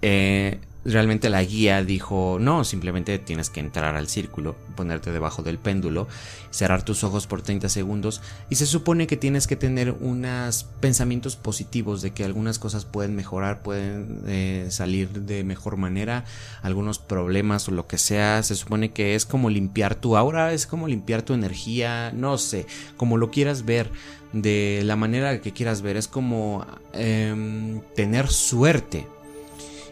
[0.01, 5.59] Eh, realmente la guía dijo, no, simplemente tienes que entrar al círculo, ponerte debajo del
[5.59, 6.09] péndulo,
[6.51, 8.21] cerrar tus ojos por 30 segundos
[8.51, 13.17] y se supone que tienes que tener unos pensamientos positivos de que algunas cosas pueden
[13.17, 16.25] mejorar, pueden eh, salir de mejor manera,
[16.63, 20.67] algunos problemas o lo que sea, se supone que es como limpiar tu aura, es
[20.67, 22.67] como limpiar tu energía, no sé,
[22.97, 23.91] como lo quieras ver
[24.33, 29.07] de la manera que quieras ver, es como em, tener suerte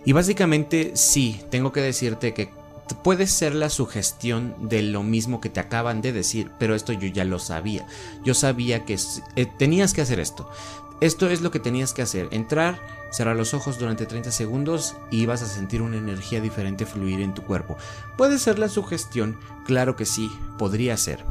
[0.05, 2.50] y básicamente sí, tengo que decirte que
[3.03, 7.09] puede ser la sugestión de lo mismo que te acaban de decir, pero esto yo
[7.09, 7.86] ya lo sabía.
[8.24, 8.98] Yo sabía que
[9.36, 10.50] eh, tenías que hacer esto.
[11.00, 12.28] Esto es lo que tenías que hacer.
[12.30, 12.80] Entrar,
[13.11, 17.34] cerrar los ojos durante 30 segundos y vas a sentir una energía diferente fluir en
[17.34, 17.76] tu cuerpo.
[18.16, 19.38] ¿Puede ser la sugestión?
[19.66, 21.24] Claro que sí, podría ser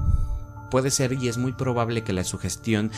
[0.72, 2.92] puede ser y es muy probable que la sugestión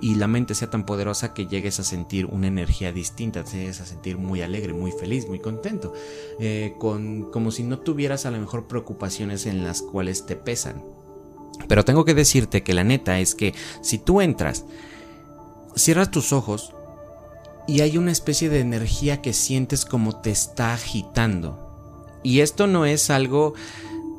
[0.00, 3.82] y la mente sea tan poderosa que llegues a sentir una energía distinta, te llegues
[3.82, 5.92] a sentir muy alegre, muy feliz, muy contento,
[6.40, 10.82] eh, con, como si no tuvieras a lo mejor preocupaciones en las cuales te pesan.
[11.68, 14.64] Pero tengo que decirte que la neta es que si tú entras,
[15.74, 16.72] cierras tus ojos
[17.66, 22.18] y hay una especie de energía que sientes como te está agitando.
[22.22, 23.54] Y esto no es algo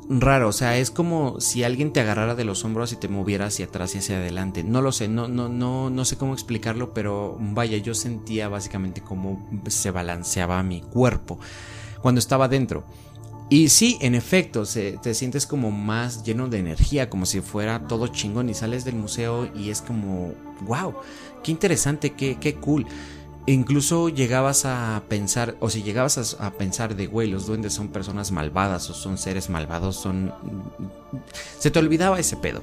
[0.08, 3.46] raro, o sea, es como si alguien te agarrara de los hombros y te moviera
[3.46, 4.64] hacia atrás y hacia adelante.
[4.64, 9.02] No lo sé, no, no, no, no sé cómo explicarlo, pero vaya, yo sentía básicamente
[9.02, 11.38] cómo se balanceaba mi cuerpo
[12.00, 12.84] cuando estaba dentro.
[13.50, 17.86] Y sí, en efecto, se, te sientes como más lleno de energía, como si fuera
[17.86, 20.94] todo chingón y sales del museo y es como, wow,
[21.42, 22.86] qué interesante, qué, qué cool
[23.52, 28.32] incluso llegabas a pensar, o si llegabas a, pensar de, güey, los duendes son personas
[28.32, 30.32] malvadas o son seres malvados, son...
[31.58, 32.62] Se te olvidaba ese pedo.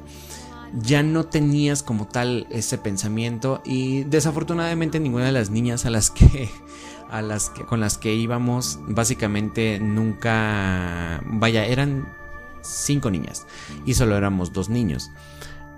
[0.74, 6.12] Ya no tenías como tal ese pensamiento y desafortunadamente ninguna de las niñas a las
[6.12, 6.50] que...
[7.08, 12.08] A las que, con las que íbamos, básicamente nunca, vaya, eran
[12.64, 13.46] cinco niñas
[13.86, 15.12] y solo éramos dos niños.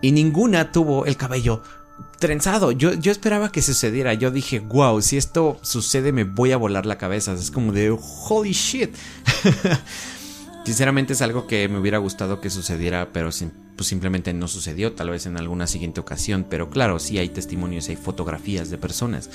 [0.02, 1.64] Y ninguna tuvo el cabello
[2.20, 2.72] trenzado.
[2.72, 4.14] Yo, yo esperaba que sucediera.
[4.14, 7.34] Yo dije, wow, si esto sucede me voy a volar la cabeza.
[7.34, 8.96] Es como de, holy shit.
[10.66, 13.30] Sinceramente es algo que me hubiera gustado que sucediera, pero
[13.78, 16.46] pues simplemente no sucedió, tal vez en alguna siguiente ocasión.
[16.50, 19.30] Pero claro, sí hay testimonios, hay fotografías de personas.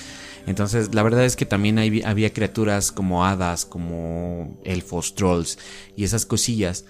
[0.47, 5.59] Entonces, la verdad es que también había criaturas como hadas, como elfos, trolls
[5.97, 6.85] y esas cosillas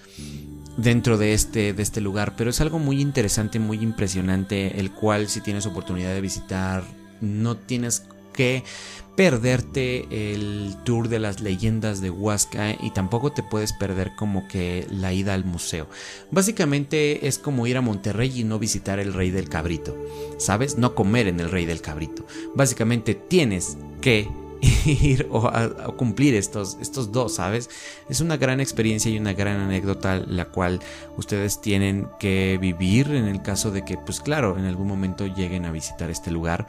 [0.77, 2.35] dentro de este, de este lugar.
[2.35, 6.83] Pero es algo muy interesante, muy impresionante, el cual si tienes oportunidad de visitar,
[7.21, 8.03] no tienes
[8.33, 8.63] que
[9.15, 14.87] perderte el tour de las leyendas de Huasca y tampoco te puedes perder como que
[14.89, 15.87] la ida al museo.
[16.31, 19.95] Básicamente es como ir a Monterrey y no visitar el Rey del Cabrito,
[20.37, 20.77] ¿sabes?
[20.77, 22.25] No comer en el Rey del Cabrito.
[22.55, 24.27] Básicamente tienes que
[24.85, 25.51] ir o
[25.97, 27.69] cumplir estos, estos dos, ¿sabes?
[28.09, 30.79] Es una gran experiencia y una gran anécdota la cual
[31.17, 35.65] ustedes tienen que vivir en el caso de que, pues claro, en algún momento lleguen
[35.65, 36.67] a visitar este lugar.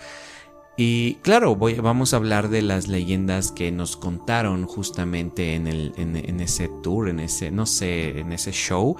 [0.76, 5.92] Y claro, voy, vamos a hablar de las leyendas que nos contaron justamente en, el,
[5.97, 8.97] en ese tour, en ese, no sé, en ese show.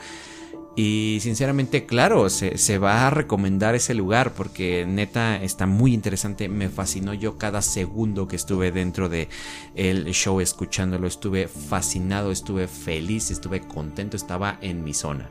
[0.77, 6.49] Y sinceramente, claro, se, va a recomendar ese lugar porque neta está muy interesante.
[6.49, 9.29] Me fascinó yo cada segundo que estuve dentro de
[10.13, 11.07] show escuchándolo.
[11.07, 15.31] Estuve fascinado, estuve feliz, estuve contento, estaba en mi zona.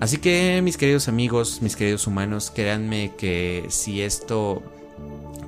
[0.00, 4.62] Así que mis queridos amigos, mis queridos humanos, créanme que si esto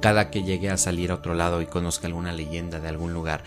[0.01, 3.43] cada que llegue a salir a otro lado y conozca alguna leyenda de algún lugar,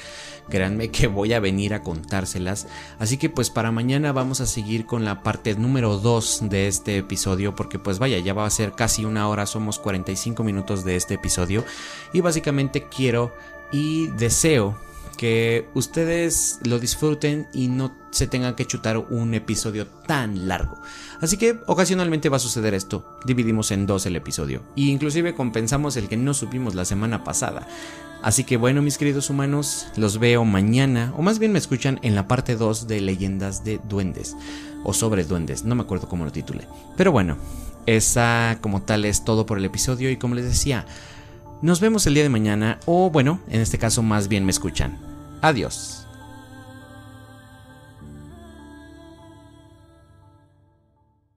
[0.50, 2.68] créanme que voy a venir a contárselas.
[3.00, 6.98] Así que pues para mañana vamos a seguir con la parte número 2 de este
[6.98, 10.96] episodio, porque pues vaya, ya va a ser casi una hora, somos 45 minutos de
[10.96, 11.64] este episodio
[12.14, 13.32] y básicamente quiero
[13.72, 14.78] y deseo
[15.22, 20.82] que ustedes lo disfruten y no se tengan que chutar un episodio tan largo.
[21.22, 23.20] Así que ocasionalmente va a suceder esto.
[23.24, 24.64] Dividimos en dos el episodio.
[24.76, 27.68] E inclusive compensamos el que no supimos la semana pasada.
[28.24, 32.16] Así que bueno, mis queridos humanos, los veo mañana, o más bien me escuchan en
[32.16, 34.36] la parte 2 de Leyendas de Duendes,
[34.84, 36.68] o sobre Duendes, no me acuerdo cómo lo titulé.
[36.98, 37.38] Pero bueno,
[37.86, 40.88] esa como tal es todo por el episodio y como les decía,
[41.62, 45.11] nos vemos el día de mañana, o bueno, en este caso más bien me escuchan.
[45.42, 46.01] Adiós.